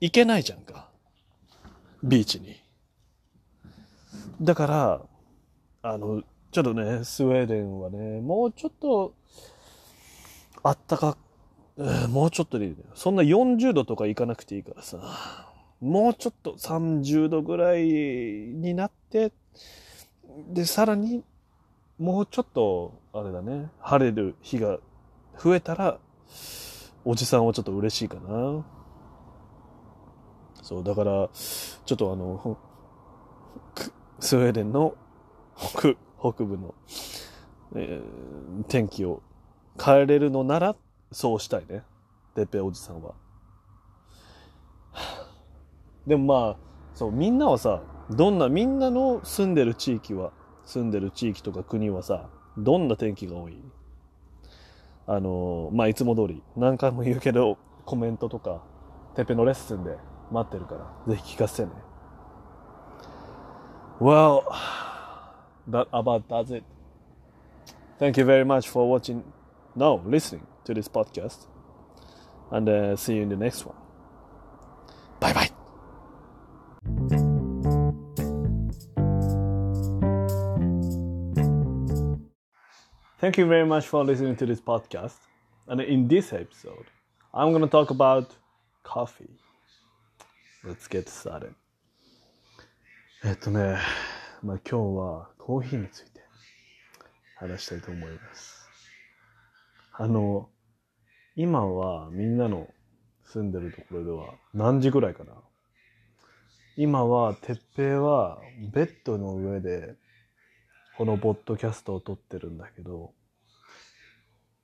[0.01, 0.91] 行けないじゃんか。
[2.03, 2.61] ビーチに。
[4.41, 5.01] だから、
[5.83, 9.15] あの、ちょっとね、スウェーデンはね、もうちょっと、
[10.65, 11.17] あったか、
[11.77, 12.77] うんもうちょっとでいいね。
[12.95, 14.99] そんな40度とかいかなくていいからさ、
[15.81, 19.33] もうちょっと30度ぐらいになって、
[20.49, 21.23] で、さらに、
[21.99, 24.79] もうちょっと、あれだね、晴れる日が
[25.39, 25.99] 増えたら、
[27.05, 28.65] おじさんはちょっと嬉しいかな。
[30.63, 32.59] そう、だから、ちょっとあの、
[34.21, 34.95] スウェーデンの
[35.57, 36.75] 北北部の、
[37.75, 39.23] えー天気を
[39.83, 40.77] 変えれるのなら、
[41.11, 41.83] そうしたいね。
[42.35, 43.15] てっぺおじさんは。
[46.07, 46.57] でもまあ、
[46.95, 50.33] そう、みんなはさ、どんな、みんなの住んでる地域は、
[50.65, 53.59] 住んでる地域とか国はさ、どんな天気が多い
[55.07, 58.63] あの、まあ、いつも通り、何回も言うけど、コメントとか、
[59.17, 59.97] てっぺのレッスンで
[60.31, 60.75] 待ってるか
[61.07, 61.71] ら、ぜひ聞かせてね。
[64.01, 64.43] Well,
[65.69, 66.65] that about does it.
[67.99, 69.23] Thank you very much for watching,
[69.77, 71.47] no, listening to this podcast.
[72.51, 73.77] And uh, see you in the next one.
[75.21, 75.62] Bye bye.
[83.23, 85.15] Thank you very much for listening to this podcast.
[85.69, 86.87] And in this episode,
[87.33, 88.35] I'm going to talk about
[88.83, 89.31] coffee.
[90.65, 91.55] Let's get started.
[93.23, 93.79] えっとね、
[94.43, 96.21] まあ今日はコーヒーについて
[97.37, 98.69] 話したいと思います。
[99.93, 100.49] あの、
[101.37, 102.67] 今はみんなの
[103.23, 105.35] 住んでるところでは何時ぐらいかな
[106.77, 108.41] 今は、てっぺいは
[108.73, 109.95] ベッドの上で
[110.99, 113.13] このポッドキャストを撮ってるんだけど、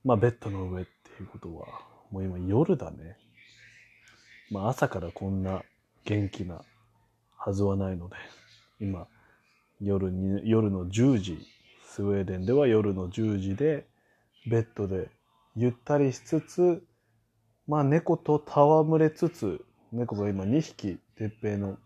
[0.03, 1.67] まあベッドの上っていうことは、
[2.11, 3.17] もう今夜だね。
[4.51, 5.63] まあ朝からこんな
[6.05, 6.61] 元気な
[7.35, 8.15] はずはないので、
[8.79, 9.07] 今
[9.81, 11.39] 夜に、夜の10時、
[11.83, 13.87] スウェーデンでは夜の10時で、
[14.45, 15.09] ベッドで
[15.55, 16.83] ゆったりしつつ、
[17.67, 21.77] まあ猫と戯れつつ、猫が今2匹、てっぺいの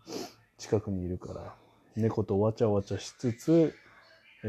[0.58, 1.54] 近くにいるから、
[1.96, 3.74] 猫とわちゃわちゃしつつ、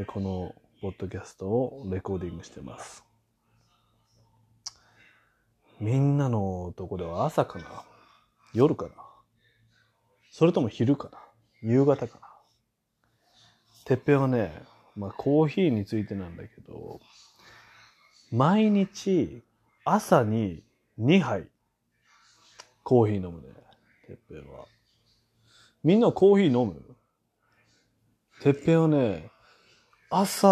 [0.04, 3.02] このポッドキャストをレコーディングしてます。
[5.80, 7.64] みんなのとこでは朝かな？
[8.52, 8.92] 夜かな？
[10.30, 11.18] それとも昼かな？
[11.62, 12.28] 夕方かな？
[13.86, 14.52] てっぺいはね、
[14.96, 17.00] まあコーヒーについてなんだけど、
[18.30, 19.42] 毎日
[19.86, 20.62] 朝に
[21.00, 21.48] 2杯
[22.82, 23.48] コーヒー飲むね、
[24.06, 24.66] てっぺいは。
[25.82, 26.82] みんなコーヒー飲む？
[28.42, 29.30] てっぺいはね、
[30.08, 30.48] 朝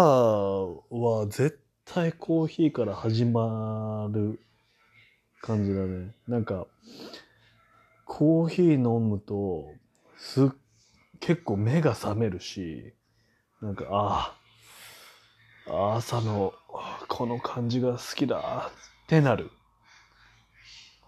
[0.89, 4.41] は絶対コーヒーから始まる
[5.41, 6.13] 感じだね。
[6.27, 6.67] なんか、
[8.03, 9.71] コーヒー飲むと、
[10.17, 10.51] す、
[11.21, 12.93] 結構目が覚めるし、
[13.61, 14.35] なんか、あ
[15.69, 16.53] あ、朝の
[17.07, 18.71] この感じが好きだ
[19.05, 19.51] ってなる。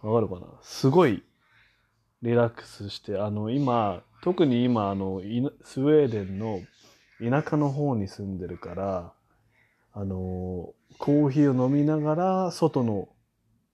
[0.02, 0.48] わかるかな？
[0.62, 1.22] すごい
[2.22, 5.22] リラックスして、あの、今、特に今、あの、
[5.64, 6.62] スウェーデンの
[7.20, 9.14] 田舎の方に住んでるから、
[9.94, 13.10] あの、コーヒーを飲みながら外の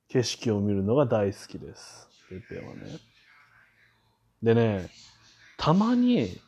[0.08, 2.08] 景色を見るのが大好きです。
[2.30, 3.00] ペッペはね。
[4.42, 4.90] でね、
[5.58, 6.40] たまに、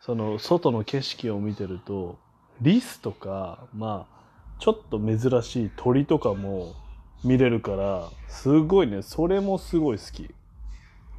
[0.00, 2.18] その外の景色を見てると、
[2.60, 4.16] リスとか、まあ、
[4.58, 6.74] ちょっと珍しい鳥とかも
[7.24, 10.28] 見れるから、すごいね、それもすごい好き。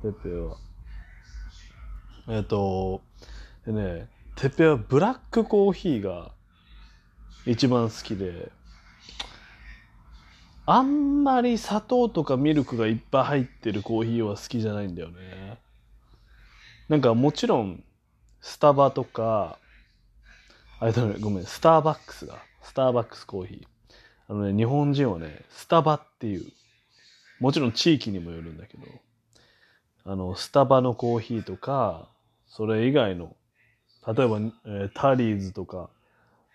[0.01, 0.57] ペッペは。
[2.29, 3.01] えっ、と、
[3.65, 6.29] でね、てっぺはブラックコーヒーが
[7.47, 8.51] 一番好きで
[10.67, 15.57] あんまり砂糖とかミルクがいっぱい入ってるコーヒーは好きじゃないんだよね。
[16.87, 17.83] なんかもちろん
[18.39, 19.57] スタバとか
[20.79, 22.35] あれだねごめんスターバックスだ。
[22.61, 23.67] スターバックスコーヒー。
[24.27, 26.45] あのね日本人はねスタバっていう
[27.39, 28.83] もちろん地域にもよるんだけど
[30.05, 32.07] あのスタバのコーヒーとか
[32.45, 33.35] それ以外の
[34.07, 35.89] 例えば、えータリーズとか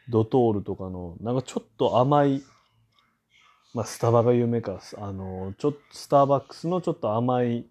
[0.08, 2.42] ドトールとかのなんかちょっと甘い
[3.74, 7.66] まあスタバが有名かあのちょっとスターバックスのちょっと甘い、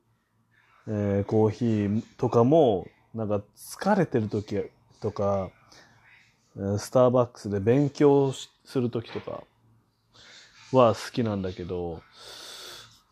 [0.87, 4.61] えーコーヒーとかもなんか疲れてる時
[5.01, 5.49] とか
[6.77, 9.43] スターバックスで勉強する時とか
[10.71, 12.01] は好きなんだけど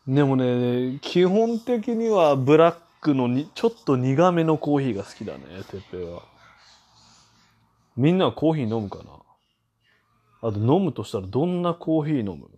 [0.06, 6.29] でもね基本的にはブラックのにちょっと苦めのコーヒーが好きだねてっぺいは。
[7.96, 10.48] みんなはコーヒー飲むかな？
[10.48, 12.48] あと飲むとしたらどんなコーヒー飲む？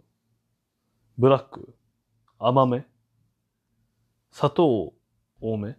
[1.19, 1.75] ブラック？
[2.39, 2.87] 甘め？
[4.31, 4.95] 砂糖
[5.41, 5.77] 多め？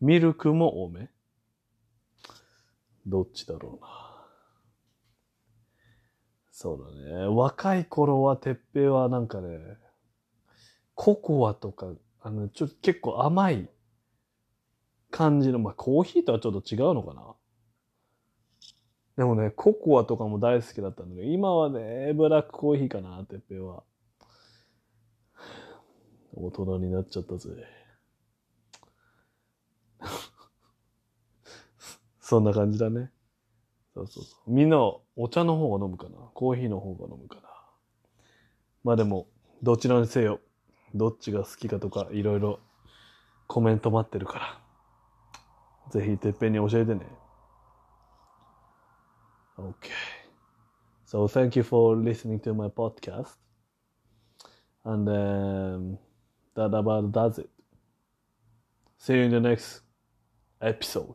[0.00, 1.10] ミルクも多め？
[3.06, 3.88] どっちだろうな？
[6.50, 6.78] そう
[7.10, 7.26] だね。
[7.26, 9.58] 若い頃は、てっぺいはなんかね、
[10.94, 13.68] ココアとか、あの、ちょっと結構甘い
[15.10, 17.34] 感じの、まあコーヒーとはちょっと違うのかな？
[19.16, 23.84] でもね、ココアとかも大好きだったんだけど、今はね、ブラックコーヒーかな、てっぺいは。
[26.32, 27.50] 大人になっちゃったぜ。
[32.18, 33.12] そんな感じだね。
[33.94, 34.50] そうそうそう。
[34.50, 37.42] みんなはお茶の方が飲むかなコーヒーの方が飲むかな
[38.82, 39.28] まあでも、
[39.62, 40.40] どちらにせよ、
[40.92, 42.58] どっちが好きかとか、いろいろ
[43.46, 44.60] コメント待ってるから。
[45.90, 47.06] ぜひ、てっぺんに教えてね。
[49.58, 49.92] Okay.
[51.04, 53.36] So thank you for listening to my podcast.
[54.84, 55.98] And um,
[56.54, 57.50] that about does it.
[58.98, 59.82] See you in the next
[60.60, 61.14] episode.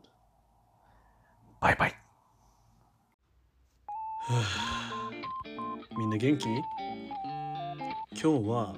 [1.60, 1.96] バイバイ。
[5.98, 6.62] みんな元気今
[8.22, 8.76] 日は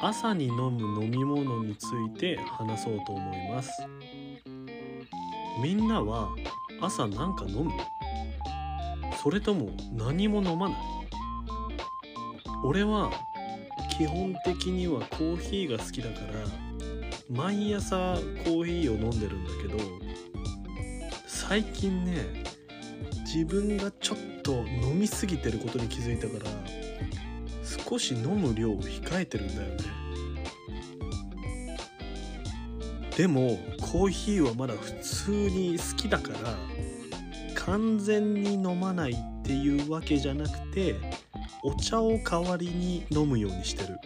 [0.00, 3.70] 朝に飲む飲み物について話そうと思います。
[5.62, 6.30] みんなは
[6.80, 7.72] 朝なんか飲む
[9.26, 10.78] それとも何も飲まない？
[12.62, 13.10] 俺は
[13.98, 16.26] 基本的にはコーヒーが好きだから
[17.28, 17.96] 毎朝
[18.44, 19.78] コーヒーを飲んでるんだけど
[21.26, 22.44] 最近ね
[23.24, 26.44] 自分がちょっと飲みすぎてることに気づいたから
[27.84, 29.76] 少し飲む量を控えてるんだよね。
[33.16, 36.54] でもコーヒーはまだ普通に好きだから
[37.66, 40.94] 完全に飲まないっていうわけじゃなくて
[41.64, 43.98] お茶を代わりに飲むようにしてる。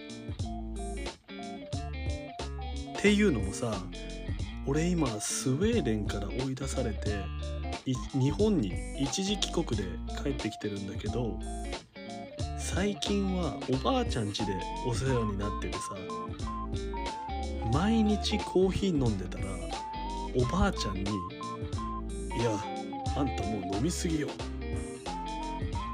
[2.99, 3.73] っていうのもさ
[4.67, 7.25] 俺今スウェーデンから追い出されて
[8.13, 9.85] 日本に一時帰国で
[10.23, 11.39] 帰ってきてるんだけど
[12.59, 14.53] 最近はおばあちゃん家で
[14.87, 15.81] お世話になっててさ
[17.73, 19.45] 毎日コーヒー飲んでたら
[20.37, 21.03] おばあちゃんに
[22.39, 22.80] 「いや
[23.17, 24.29] あんたもう飲みすぎよ。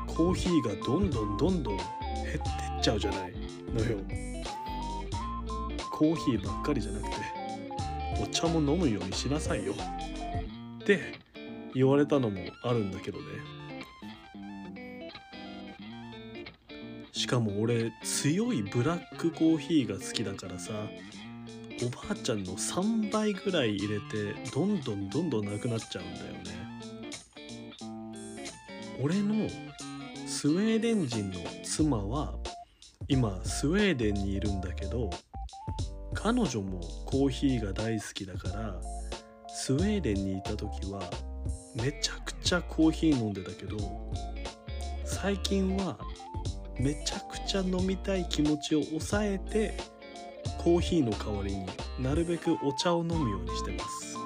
[0.06, 1.88] コーヒーがどんどんどんどん減っ
[2.32, 3.32] てっちゃうじゃない
[3.74, 3.98] のよ。
[5.90, 7.16] コーヒーばっかりじゃなくて
[8.22, 9.74] お茶も飲むようにしなさいよ。
[10.82, 11.00] って
[11.74, 13.24] 言われたのもあるんだけどね。
[17.12, 20.72] しかも俺強いブラックコーヒーが好きだからさ
[21.82, 26.65] おばあちゃんの3倍ぐらい入れてどんどんどんどんなくなっちゃうんだよね。
[29.02, 29.48] 俺の
[30.26, 32.34] スウェーデン人の妻は
[33.08, 35.10] 今スウェーデンにいるんだけど
[36.14, 38.80] 彼女もコーヒーが大好きだから
[39.48, 41.02] スウェーデンにいた時は
[41.74, 43.76] めちゃくちゃコーヒー飲んでたけど
[45.04, 45.98] 最近は
[46.78, 49.76] めちゃくちゃ飲みたい気持ちを抑えて
[50.58, 51.66] コーヒーの代わりに
[52.00, 54.16] なるべくお茶を飲むようにしてます。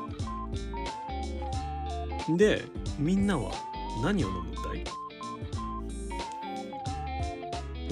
[2.37, 2.63] で
[2.99, 3.53] みんなは
[4.03, 4.85] 何を飲むんだい?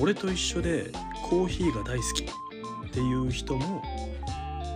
[0.01, 0.91] 俺と一緒で
[1.29, 3.83] コーヒーが大好きっていう人も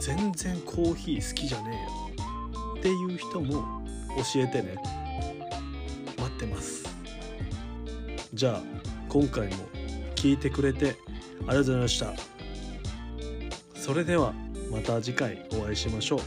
[0.00, 3.82] 全然コーヒー好きじゃねえよっていう人も
[4.34, 4.74] 教えてね。
[6.18, 6.84] 待ってます。
[8.34, 8.62] じゃあ
[9.08, 9.54] 今回も
[10.16, 10.96] 聞いてくれて
[11.40, 12.12] ありがとうございました。
[13.74, 14.32] それでは
[14.70, 16.20] また次回お会いしましょう。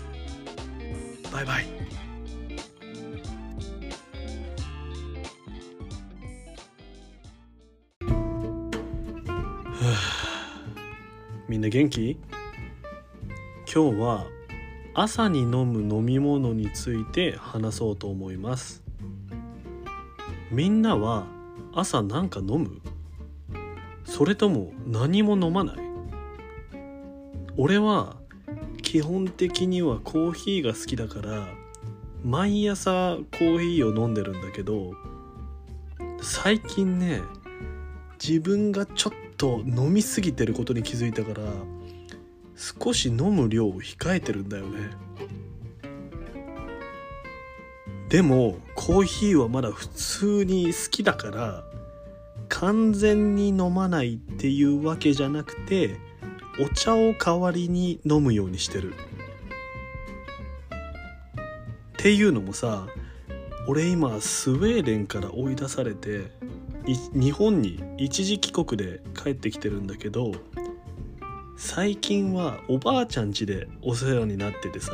[1.33, 1.94] バイバイ。
[11.55, 12.17] みんな元気？
[13.73, 14.25] 今日は
[14.93, 18.83] 朝に飲む飲み物について話そうと思います。
[20.51, 21.27] みんなは
[21.73, 22.81] 朝なんか飲む？
[24.03, 25.77] それとも何も飲まない？
[27.55, 28.17] 俺は
[28.81, 31.47] 基本的にはコーヒーが好きだから
[32.21, 34.91] 毎朝コーヒーを飲んでるんだけど
[36.21, 37.21] 最近ね
[38.21, 41.43] 自分がちょっと飲みすぎてることに気づいたから
[42.55, 44.89] 少し飲む量を控えてるんだよね。
[48.09, 51.63] でもコーヒーはまだ普通に好きだから
[52.49, 55.97] 完全に飲まないっていうわけじゃなくて
[56.59, 58.93] お茶を代わりに飲むようにしてる。
[61.93, 62.87] っていうのもさ
[63.67, 66.31] 俺今スウェーデンから追い出されて
[66.85, 70.31] 日本に一時帰国で帰ってきてるんだけど
[71.57, 74.91] 最近はおばあちゃん家でお世話になっててさ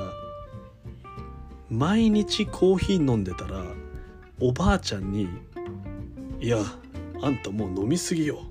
[1.69, 3.63] 毎日コーヒー飲んでたら
[4.39, 5.27] おばあちゃんに
[6.39, 6.59] 「いや
[7.21, 8.43] あんたもう飲みすぎよ」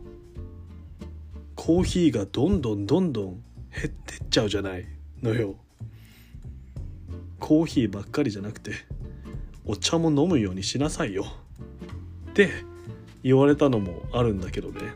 [1.57, 3.43] コーヒーがどんどんどんどん
[3.74, 4.86] 減ってっちゃうじゃない
[5.22, 5.57] のよ。
[7.38, 8.72] コーヒーばっかりじゃなくて
[9.66, 11.26] お茶も飲むようにしなさいよ。
[12.30, 12.70] って
[13.23, 14.95] 言われたのもあるんだけどね。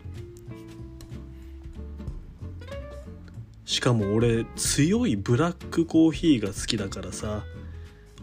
[3.64, 7.43] しかも俺強いブラックコーヒーが好きだからさ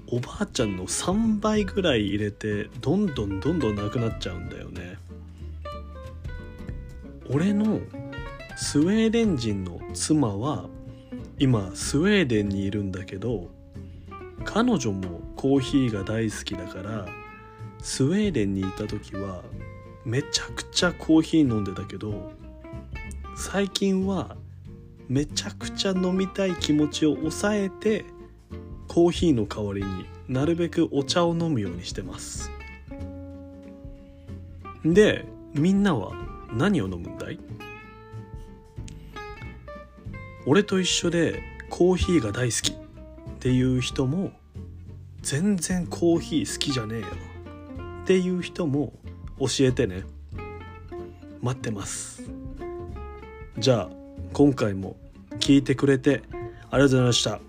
[0.07, 4.97] おばあちゃんの3倍ぐらい入れてどんどんどんどんなくなっちゃうんだよね。
[7.29, 7.79] 俺の
[8.57, 10.69] スウェーデン人の妻は
[11.39, 13.49] 今スウェーデンにいるんだけど
[14.43, 17.07] 彼女もコーヒーが大好きだから
[17.79, 19.43] スウェーデンにいた時は
[20.05, 22.31] めちゃくちゃコーヒー飲んでたけど
[23.35, 24.35] 最近は
[25.07, 28.05] めちゃくちゃ飲みたい気持ちを抑えて
[28.87, 32.51] コーヒーの代わりになるべくお茶を飲むようにしてます。
[34.83, 36.13] でみんなは
[36.53, 37.39] 何を飲むんだい？
[40.45, 42.75] 俺と一緒でコーヒーが大好きっ
[43.39, 44.31] ていう人も
[45.21, 47.07] 全然コーヒー好きじゃねえよ
[48.03, 48.93] っていう人も
[49.41, 50.03] 教えてね。
[51.41, 52.21] 待ってます。
[53.57, 53.89] じゃあ
[54.33, 54.95] 今回も
[55.39, 56.21] 聞いてくれて
[56.69, 57.39] ありがとうございました。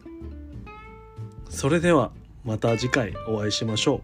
[1.51, 2.11] それでは
[2.45, 4.03] また次回お会いしましょう。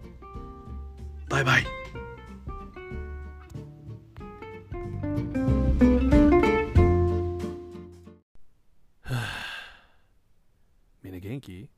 [1.31, 1.65] バイバイ。
[11.03, 11.71] みんな元気？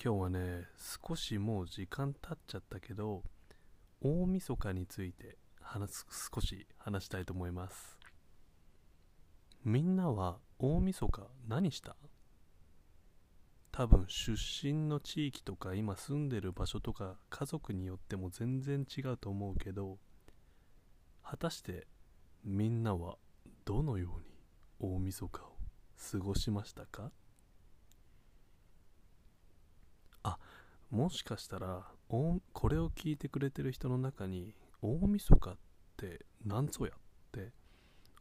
[0.00, 3.24] 今日はね少しもう時間経っちゃったけど
[4.00, 7.98] 大晦日について話す少し話したいと思います。
[9.64, 11.96] みんなは大晦日何した？
[13.72, 19.98] 多分出身の地域とか今住んでる場所とか家族によっても全然違うと思うけど
[21.22, 21.86] 果たして
[22.44, 23.18] みんなは
[23.64, 24.26] どのように
[24.80, 25.56] 大晦日を
[26.12, 27.10] 過ごしましたか？
[30.22, 30.38] あ
[30.90, 35.56] もしかしたらこれを聞いてくれてる人の中に大晦日っ
[35.98, 36.98] て何ぞやっ
[37.32, 37.52] て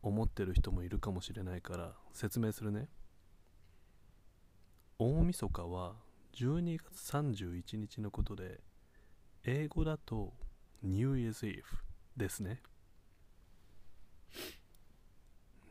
[0.01, 2.89] 思ってる人もいるかもしれないから説明するね。
[4.99, 5.93] 大晦日は
[6.33, 8.59] 12月31日のことで
[9.45, 10.33] 英語だと
[10.83, 11.63] New Year's Eve
[12.17, 12.61] ですね。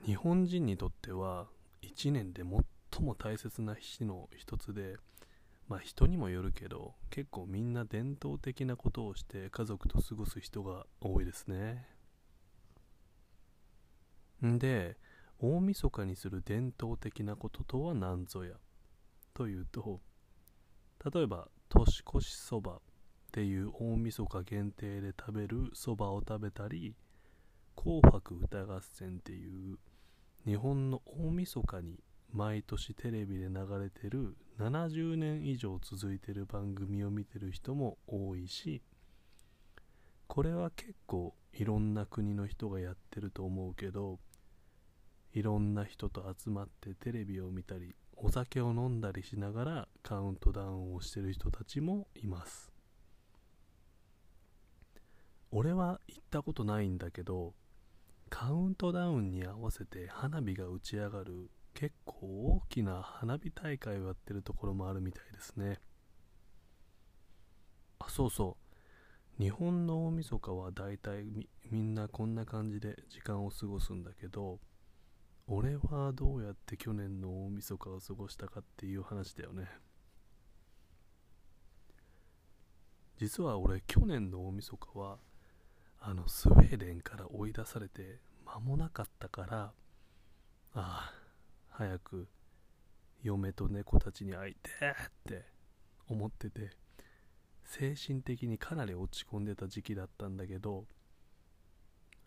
[0.05, 1.49] 日本人にとっては
[1.83, 2.43] 1年で
[2.93, 4.97] 最も大切な日の一つで
[5.69, 11.87] まあ人にもよるけど結構みんな伝統的なことをして家族と過ごす人が多いですね。
[14.45, 14.97] んで
[15.39, 18.55] 大晦日にする伝統的なこととは何ぞや？
[19.35, 20.01] というと
[21.13, 22.79] 例えば年越しそばっ
[23.33, 26.95] ていう大晦日限定で食べるそばを食べたり
[27.75, 29.79] 紅白歌合戦っていう
[30.47, 31.99] 日本の大晦日に
[32.33, 38.83] 毎年テレビで流れてる70年以上続いてる番組を見てる人も多いし
[40.27, 44.19] これは結構いろんな国の人がやってると思うけど
[45.33, 52.73] いろんな人と集まってテレビを見たりお酒を飲んだりしながらカウントダウンをしてる人たちもいます。
[55.51, 57.55] 俺は行ったことないんだけど
[58.29, 65.79] カウントダウンに合わせて花火が打ち上がる結構大きな花火大会をやってるところもあるみたいですね。
[67.99, 68.57] あそうそ
[69.39, 69.43] う。
[69.43, 71.27] 日本の大晦日はだいたい
[71.71, 74.59] みんなこんな感じで時間を過ごすんだけど
[75.47, 79.69] 俺はどうやって去年の大晦日を過ごしたかっていう話だよね。
[83.19, 85.19] 実は俺去年の大晦日は
[86.01, 89.73] あのスウェーデンから追い出されて間もなかったから
[90.73, 91.26] ああ
[91.79, 92.27] 早く
[93.23, 95.45] 嫁と猫たちに会いてって
[96.09, 96.71] 思ってて
[97.65, 100.85] 精神的にかなり落ち込んでた時期だったんだけど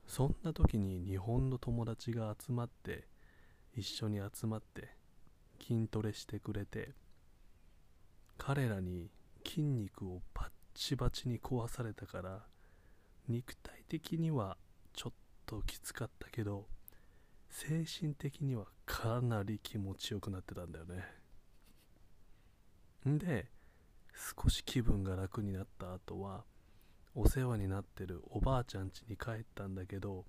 [0.05, 3.07] そんな時に日本の友達が集まって
[3.75, 4.89] 一緒に集まって
[5.59, 6.89] 筋トレしてくれて
[8.37, 9.09] 彼らに
[9.43, 12.43] 筋肉をバッチバチに壊されたから
[13.27, 14.57] 肉体的には
[14.93, 15.13] ちょっ
[15.47, 16.67] ときつかったけど
[17.49, 21.03] 精神的にはかなり気持ちよくなってたんだよね。
[23.05, 23.49] で
[24.41, 26.43] 少し気分が楽になった後は
[27.15, 30.25] お世話になってるおばあちゃん家に帰ったんだけど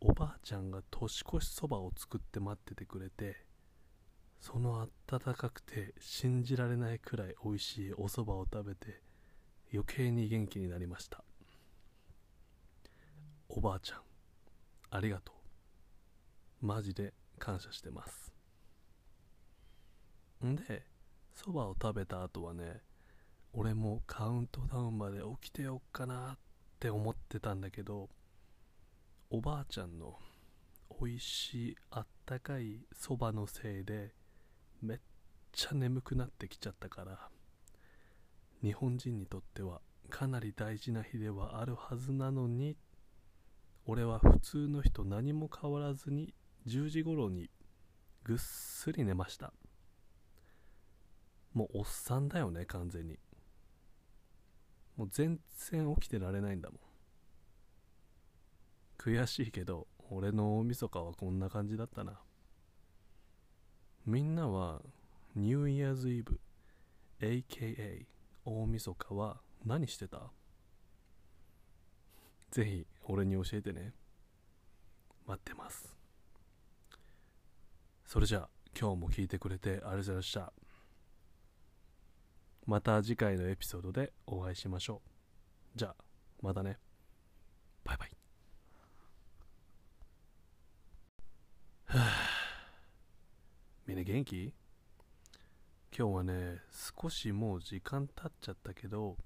[0.00, 3.44] おばあちゃんが年越しそばを作って待っててくれて
[4.40, 9.02] そのあったかくて信じられないくらい美味しいおそばを食べて
[9.72, 11.22] 余計に元気になりました。
[13.48, 13.98] おばあちゃん
[14.90, 15.37] ありがとう。
[16.60, 18.32] マジで感謝してます。
[20.44, 20.84] んで
[21.34, 22.80] そばを食べた後はね
[23.52, 26.38] 俺もカウントダウンまで起きてよっかなっ
[26.78, 28.08] て思ってたんだけど
[29.30, 30.18] おばあちゃんの
[31.00, 34.14] 美味しいあったかいそばのせいで
[34.82, 34.98] めっ
[35.52, 37.28] ちゃ眠くなってきちゃったから
[38.62, 39.80] 日本人にとっては
[40.10, 42.76] かなり大事な日ではあるはずなのに
[43.86, 46.34] 俺は普通の人何も変わらずに
[46.66, 47.50] 10時頃に
[48.24, 49.52] ぐっすり寝ました。
[51.54, 53.18] もうおっさんだよね完全に。
[54.96, 55.40] もう全
[55.70, 56.80] 然起きてられないんだもん。
[58.98, 62.20] 悔しいけど俺の大晦日はこんな感じだったな。
[64.04, 64.82] みんなは
[65.34, 66.40] ニューイヤーズイブ
[67.20, 68.06] AKA
[68.44, 70.30] 大晦日は何してた？
[72.50, 73.92] ぜひ俺に教えてね。
[75.26, 75.97] 待ってます。
[78.08, 80.52] それじゃあ今日も聞いてくれてありがとうございました。
[82.64, 85.02] また次回のエピソードでお会いしましょ
[85.74, 85.78] う。
[85.78, 85.96] じゃあ
[86.40, 86.78] またね。
[87.84, 88.10] バイバイ。
[91.84, 92.14] はあ
[93.86, 94.54] みんな元気？
[95.94, 96.62] 今日はね
[97.02, 99.18] 少しもう時間経っちゃったけど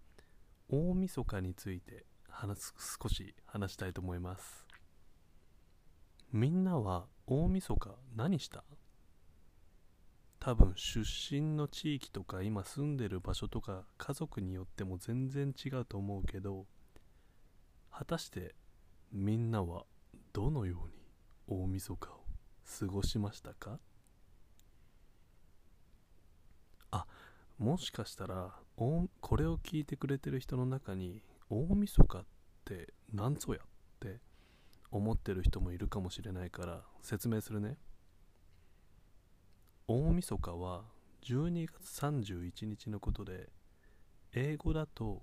[0.68, 4.66] 大晦日について話す少し話したいと思います。
[6.32, 8.62] みんなは大晦日何した？
[10.38, 16.66] 多分出身の地域とか今住んでる場所とか家族によっても全然違うと思うけど
[17.90, 18.54] 果たして
[19.12, 19.84] みんなは
[20.34, 22.20] どのように大晦日を
[22.80, 23.78] 過ごしましたか？
[26.90, 27.06] あ
[27.56, 32.24] もしかしたらおこれを聞いてくれてる人の中に大晦日っ
[32.66, 33.66] て何ぞやっ
[34.00, 34.20] て
[34.92, 37.78] 思ってる人もいるかもしれないから説明するね。
[39.88, 40.84] 大晦日は
[41.22, 43.48] 12月31日のことで
[44.32, 45.22] 英語だと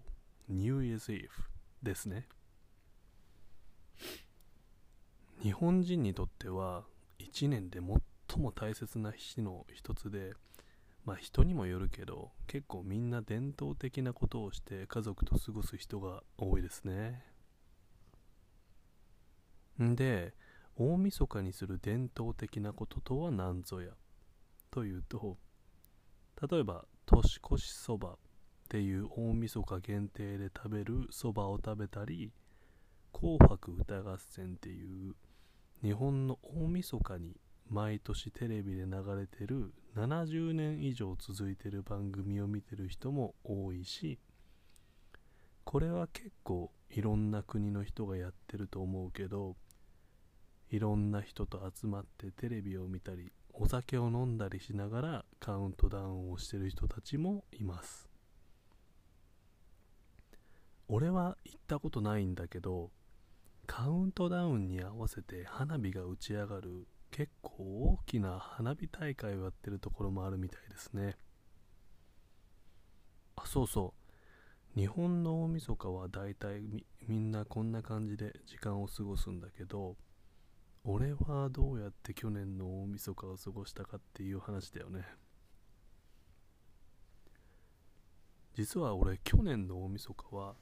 [0.50, 1.30] New Year's Eve
[1.84, 2.28] ですね。
[5.42, 6.84] 日本人にとっては
[7.20, 7.80] 1年で
[8.28, 10.34] 最も大切な日の一つで
[11.06, 17.29] まあ人にもよるけど結構みんな伝統的なことをして家族と過ごす人が多いですね。
[19.80, 20.34] で
[20.76, 23.92] 大晦日にする伝統的なこととは何ぞや？
[24.72, 25.38] というと
[26.50, 28.16] 例えば年越しそばっ
[28.70, 32.32] ていう大晦日限定で食べるそばを食べたり
[33.12, 35.16] 紅白歌合戦っていう
[35.82, 37.36] 日本の大晦日に
[37.70, 44.20] 毎年テレビで流れてる70年以上続いてる番組を見てる人も多いし
[45.64, 49.56] これは結構いろんな国の人がやってると思うけど
[50.72, 58.08] いろんな人と集まってテレビを見たりお酒を飲んだりしながらカウントダウンをしてる人たちもいます。
[60.88, 62.90] 俺は行ったことないんだけど
[63.68, 71.18] カウントダウンに合わせて花火が打ち上がる結構大きな花火大会をやってるところもあるみたいですね。
[73.36, 73.94] あそうそ
[74.76, 74.80] う。
[74.80, 79.98] 日本の大晦日はだいたいみんなこんな感じで時間を過ごすんだけど
[80.84, 85.06] 俺はどうやって去年の大晦日を過ごしたかっていう話だよね。
[88.54, 90.56] 実は俺去年の大晦日は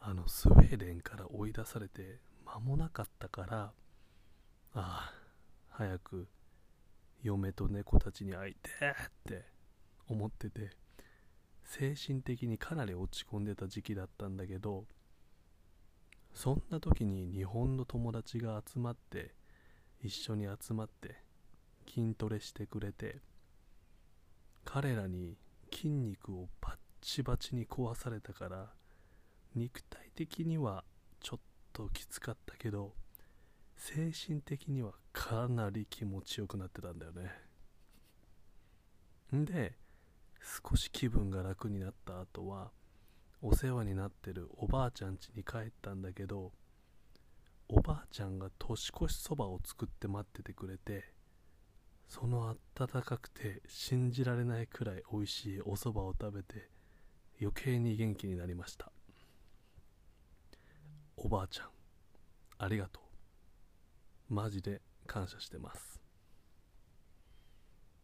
[0.00, 3.72] あのスウェーデンから追い出されて間もなかったからあ
[4.74, 5.12] あ
[5.68, 6.28] 早く
[7.22, 9.44] 嫁と猫たちに会いてって
[10.08, 10.70] 思ってて
[11.64, 14.86] 精神的にかなり落ち込んでた時期だったんだけど
[16.34, 19.34] そんな時に日本の友達が集まって
[20.02, 21.16] 一緒に集まって
[21.88, 23.20] 筋トレしてくれて
[24.64, 25.36] 彼らに
[25.72, 28.70] 筋肉をバッチバチに壊されたから
[29.54, 30.84] 肉体的には
[31.20, 31.40] ちょっ
[31.72, 32.92] ときつかったけど
[33.76, 37.32] 精神的にはかなり気持ちよくなってたんだよね。
[39.34, 39.74] んで
[40.70, 42.70] 少し気分が楽になった後は
[43.42, 46.52] お世話になってるおばあちゃん家に帰ったんだけど
[47.68, 51.12] おばあちゃんが年越しそばを作って待っててくれて
[52.06, 56.68] そのあったかくて信じられないくらい美味しいおそばを食べて
[57.40, 58.92] 余計に元気になりました。
[61.16, 61.66] おばあちゃん
[62.58, 63.00] ありがと
[64.30, 64.34] う。
[64.34, 66.00] マジで感謝してます。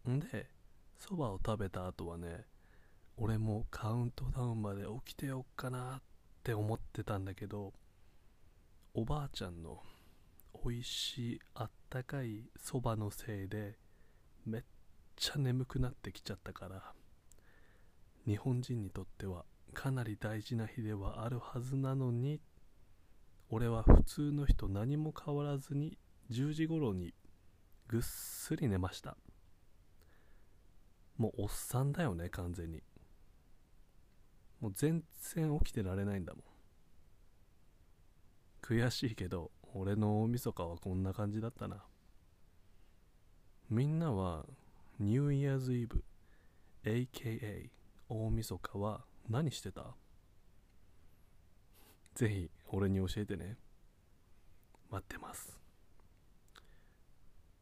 [0.08, 0.48] んで
[0.98, 2.46] そばを食べた後はね
[3.20, 6.02] 俺もカウントダウンまで起きてよっかなっ
[6.44, 7.72] て思ってたんだけど
[8.94, 9.82] おばあちゃんの
[10.64, 13.76] 美味しいあったかいそばのせいで
[14.46, 14.62] めっ
[15.16, 16.92] ちゃ眠くなってきちゃったから
[18.24, 19.44] 日本人にとっては
[19.74, 22.40] かなり大事な日ではあるはずなのに
[23.50, 25.98] 俺は普通の人何も変わらずに
[26.30, 27.14] 10時頃に
[27.88, 29.16] ぐっすり寝ました。
[31.16, 32.82] もうおっさんだよね完全に。
[34.60, 35.04] もう全
[35.34, 36.42] 然起きてられないんだもん。
[38.62, 41.84] 悔しいけど俺の大晦日はこんな感じだったな。
[43.70, 44.46] みんなは
[44.98, 46.02] ニューイヤーズイブ
[46.84, 47.70] AKA
[48.08, 49.94] 大晦日は何してた？
[52.14, 53.56] ぜひ俺に教えてね。
[54.90, 55.60] 待ってます。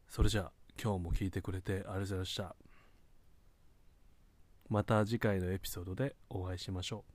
[0.09, 2.55] それじゃあ今日も聞いてくれてありがとうございました。
[4.69, 7.05] また次回のエピソードでお会いしましょ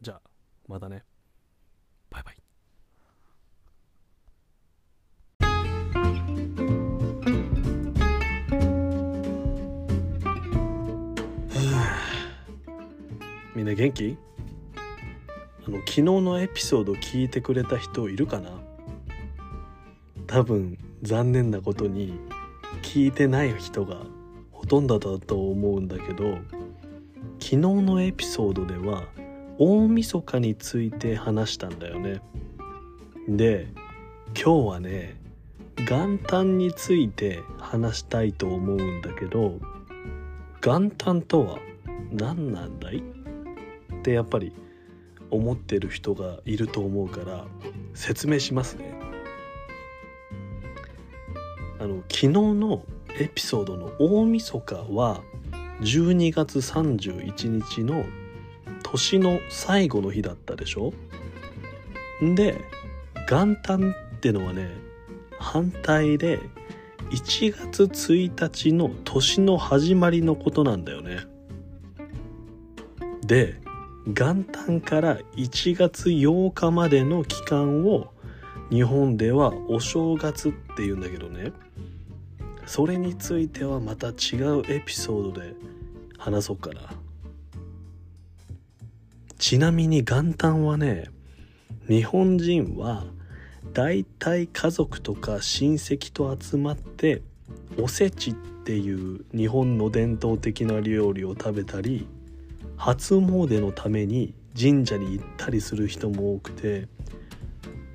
[0.00, 0.04] う。
[0.04, 0.20] じゃあ
[0.66, 1.04] またね。
[2.10, 2.36] バイバイ。
[13.54, 14.16] みんな元気？
[15.66, 18.58] あの昨日のエピソード聞いてくれた人いるかな？
[20.26, 22.18] 多分残念なことに
[22.82, 23.98] 聞いてない人が
[24.50, 26.38] ほとんどだと思うんだけど
[27.50, 29.08] 昨日のエピソードでは
[29.58, 32.22] 大晦日について話したんだよね。
[33.26, 33.66] で
[34.40, 35.20] 今日はね
[35.78, 39.58] 元旦について話したいと思うんだけど
[40.62, 41.58] 元旦とは
[42.12, 42.98] 何なんだい？
[42.98, 43.02] っ
[44.02, 44.52] てやっぱり
[45.32, 47.46] 思ってる人がいると思うから
[47.94, 48.94] 説明しますね。
[51.80, 52.84] あの昨日の
[53.18, 55.20] エピソードの大晦日は
[55.80, 58.04] 12月31日の
[58.82, 60.92] 年の最後の日だったでしょ？
[62.34, 62.60] で
[63.28, 64.70] 元旦ってのはね
[65.38, 66.38] 反対で
[67.10, 71.20] 1月1日の年の始まりのことなんだよね。
[73.26, 73.60] で
[74.06, 78.12] 元旦から1月8日までの期間を
[78.70, 81.52] 日本ではお正月って言うんだけどね。
[82.70, 85.54] それについてはまた違うエピソードで
[86.18, 86.82] 話そうかな。
[89.38, 91.06] ちなみに元旦はね
[91.88, 93.06] 日本人は
[93.72, 97.22] だいたい家族とか親戚と集まって
[97.76, 102.06] おせちっていう日本の伝統的な料理を食べたり
[102.76, 106.86] 初詣のために神社に行ったりする人も多くて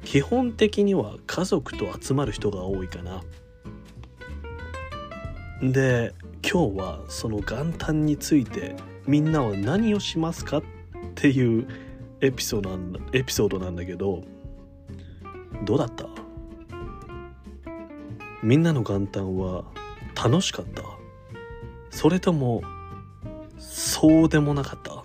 [0.04, 3.22] 基本的には家族と集まる人が多いかな。
[5.62, 8.76] で今日はその元旦について
[9.08, 10.64] みんなは何をしますかっ
[11.16, 11.68] ていう
[12.22, 14.24] エピソードなんだエピソードなんだけど
[15.64, 16.08] どうだった？
[18.44, 19.64] みんなの元旦は
[20.16, 20.84] 楽しかった？
[21.90, 22.62] それとも
[23.58, 25.04] そうでもなかった？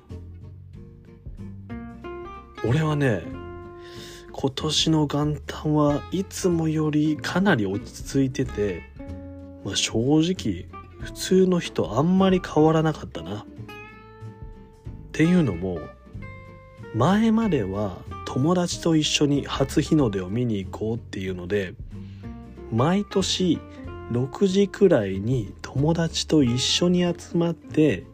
[2.66, 3.22] 俺はね
[4.32, 8.89] 今年の元旦はいつもよりかなり落ち着いてて、
[9.64, 10.66] まあ、正直
[11.00, 13.40] 普通の人あんまり変わらなかったな。
[13.40, 13.44] っ
[15.12, 15.78] ていうのも
[16.94, 21.74] 前までは友達と一緒に初日の出を見に行こうっていうので
[22.72, 23.58] 毎年
[24.12, 28.04] 6時くらいに友達と一緒に集まって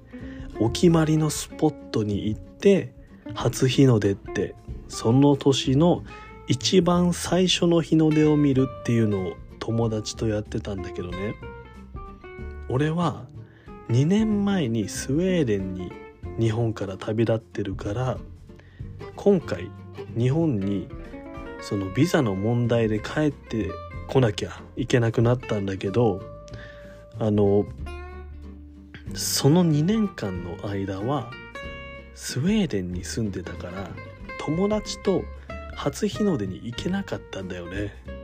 [0.59, 2.94] お決まりのスポットに行って
[3.34, 4.55] 初日の出って
[4.88, 6.03] その年の
[6.49, 9.36] 一番最初の日の出を見るっていうのを
[9.66, 11.34] 友達とやってたんだけどね。
[12.68, 13.26] 俺は
[13.88, 15.90] 2年前にスウェーデンに
[16.38, 18.18] 日本から旅立ってるから
[19.16, 19.68] 今回
[20.16, 20.88] 日本に
[21.60, 23.70] そのビザの問題で帰って
[24.06, 26.20] こなきゃいけなくなったんだけど
[27.18, 27.66] あの
[29.14, 31.32] その2年間の間は
[32.14, 33.90] スウェーデンに住んでたから
[34.44, 35.22] 友達と
[35.74, 38.15] 初日の出に行けなかったんだよね。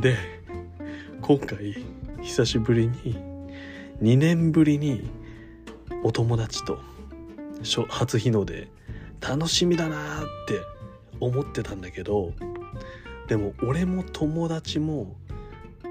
[0.00, 0.16] で
[1.20, 1.84] 今回
[2.22, 3.16] 久しぶりに
[4.00, 5.10] 2年ぶりに
[6.02, 6.78] お友達と
[7.88, 8.68] 初日の出
[9.20, 10.60] 楽しみだなーって
[11.20, 12.32] 思ってたんだけど
[13.28, 15.14] でも俺も友達も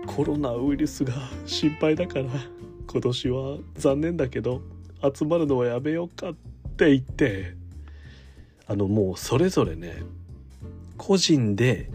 [0.08, 1.14] コロナウイルスが
[1.45, 2.26] 心配だから
[2.91, 4.62] 今年は残念だけど
[5.16, 6.34] 集まるのはやめようかっ
[6.76, 7.56] て言って
[8.68, 10.04] あのもうそれぞれね
[10.97, 11.89] 個人で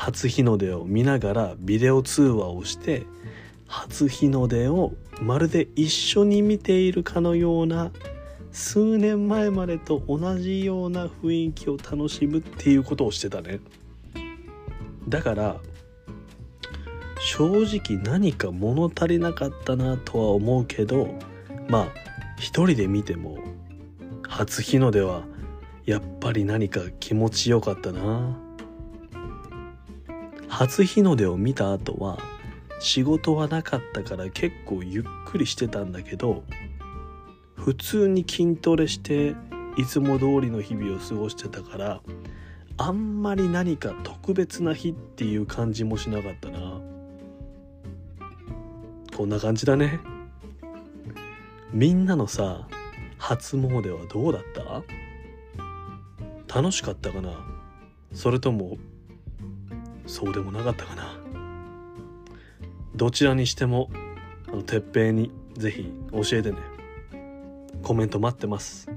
[0.00, 3.02] 初日の出を見ながらビデオ通話をして
[3.66, 7.90] 初日の出をまるで一緒に見ているかのような
[8.50, 13.60] 数年前までと同じような雰囲気を楽しむっていうことをしてたね。
[15.06, 15.56] だから
[17.20, 21.14] 正直何か物足りなかったなとは思うけど
[21.68, 21.88] まあ
[22.38, 23.36] 一人で見ても
[24.26, 25.24] 初日の出は
[25.84, 28.49] やっぱり何か気持ちよかったな。
[30.50, 32.18] 初日の出を見た後は
[32.80, 36.42] 仕事はなかったから結構ゆっくりしてたんだけど
[37.54, 39.34] 普通に筋トレして
[39.78, 42.00] いつも通りの日々を過ごしてたから
[42.76, 46.80] あんまり何か特別な日っていう感じもしなかったな。
[49.16, 50.00] こんな感じだね。
[51.72, 52.66] みんなのさ
[53.18, 54.42] 初詣はどうだっ
[56.48, 56.60] た？
[56.60, 57.32] 楽しかったかな？
[58.14, 58.78] それとも
[60.10, 61.16] そうでもなかったかな。
[62.96, 63.88] どちらにしても
[64.48, 66.58] あのてっぺいにぜひ教えてね。
[67.82, 68.90] コメント待ってます。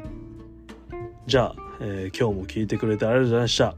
[1.26, 3.76] じゃあ、えー今日も聞いてくれてありがとうございました。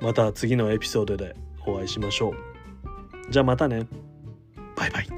[0.00, 1.34] また次のエピソードで
[1.66, 2.34] お会いしましょう。
[3.30, 3.86] じゃあまたね。
[4.76, 5.08] バイバイ。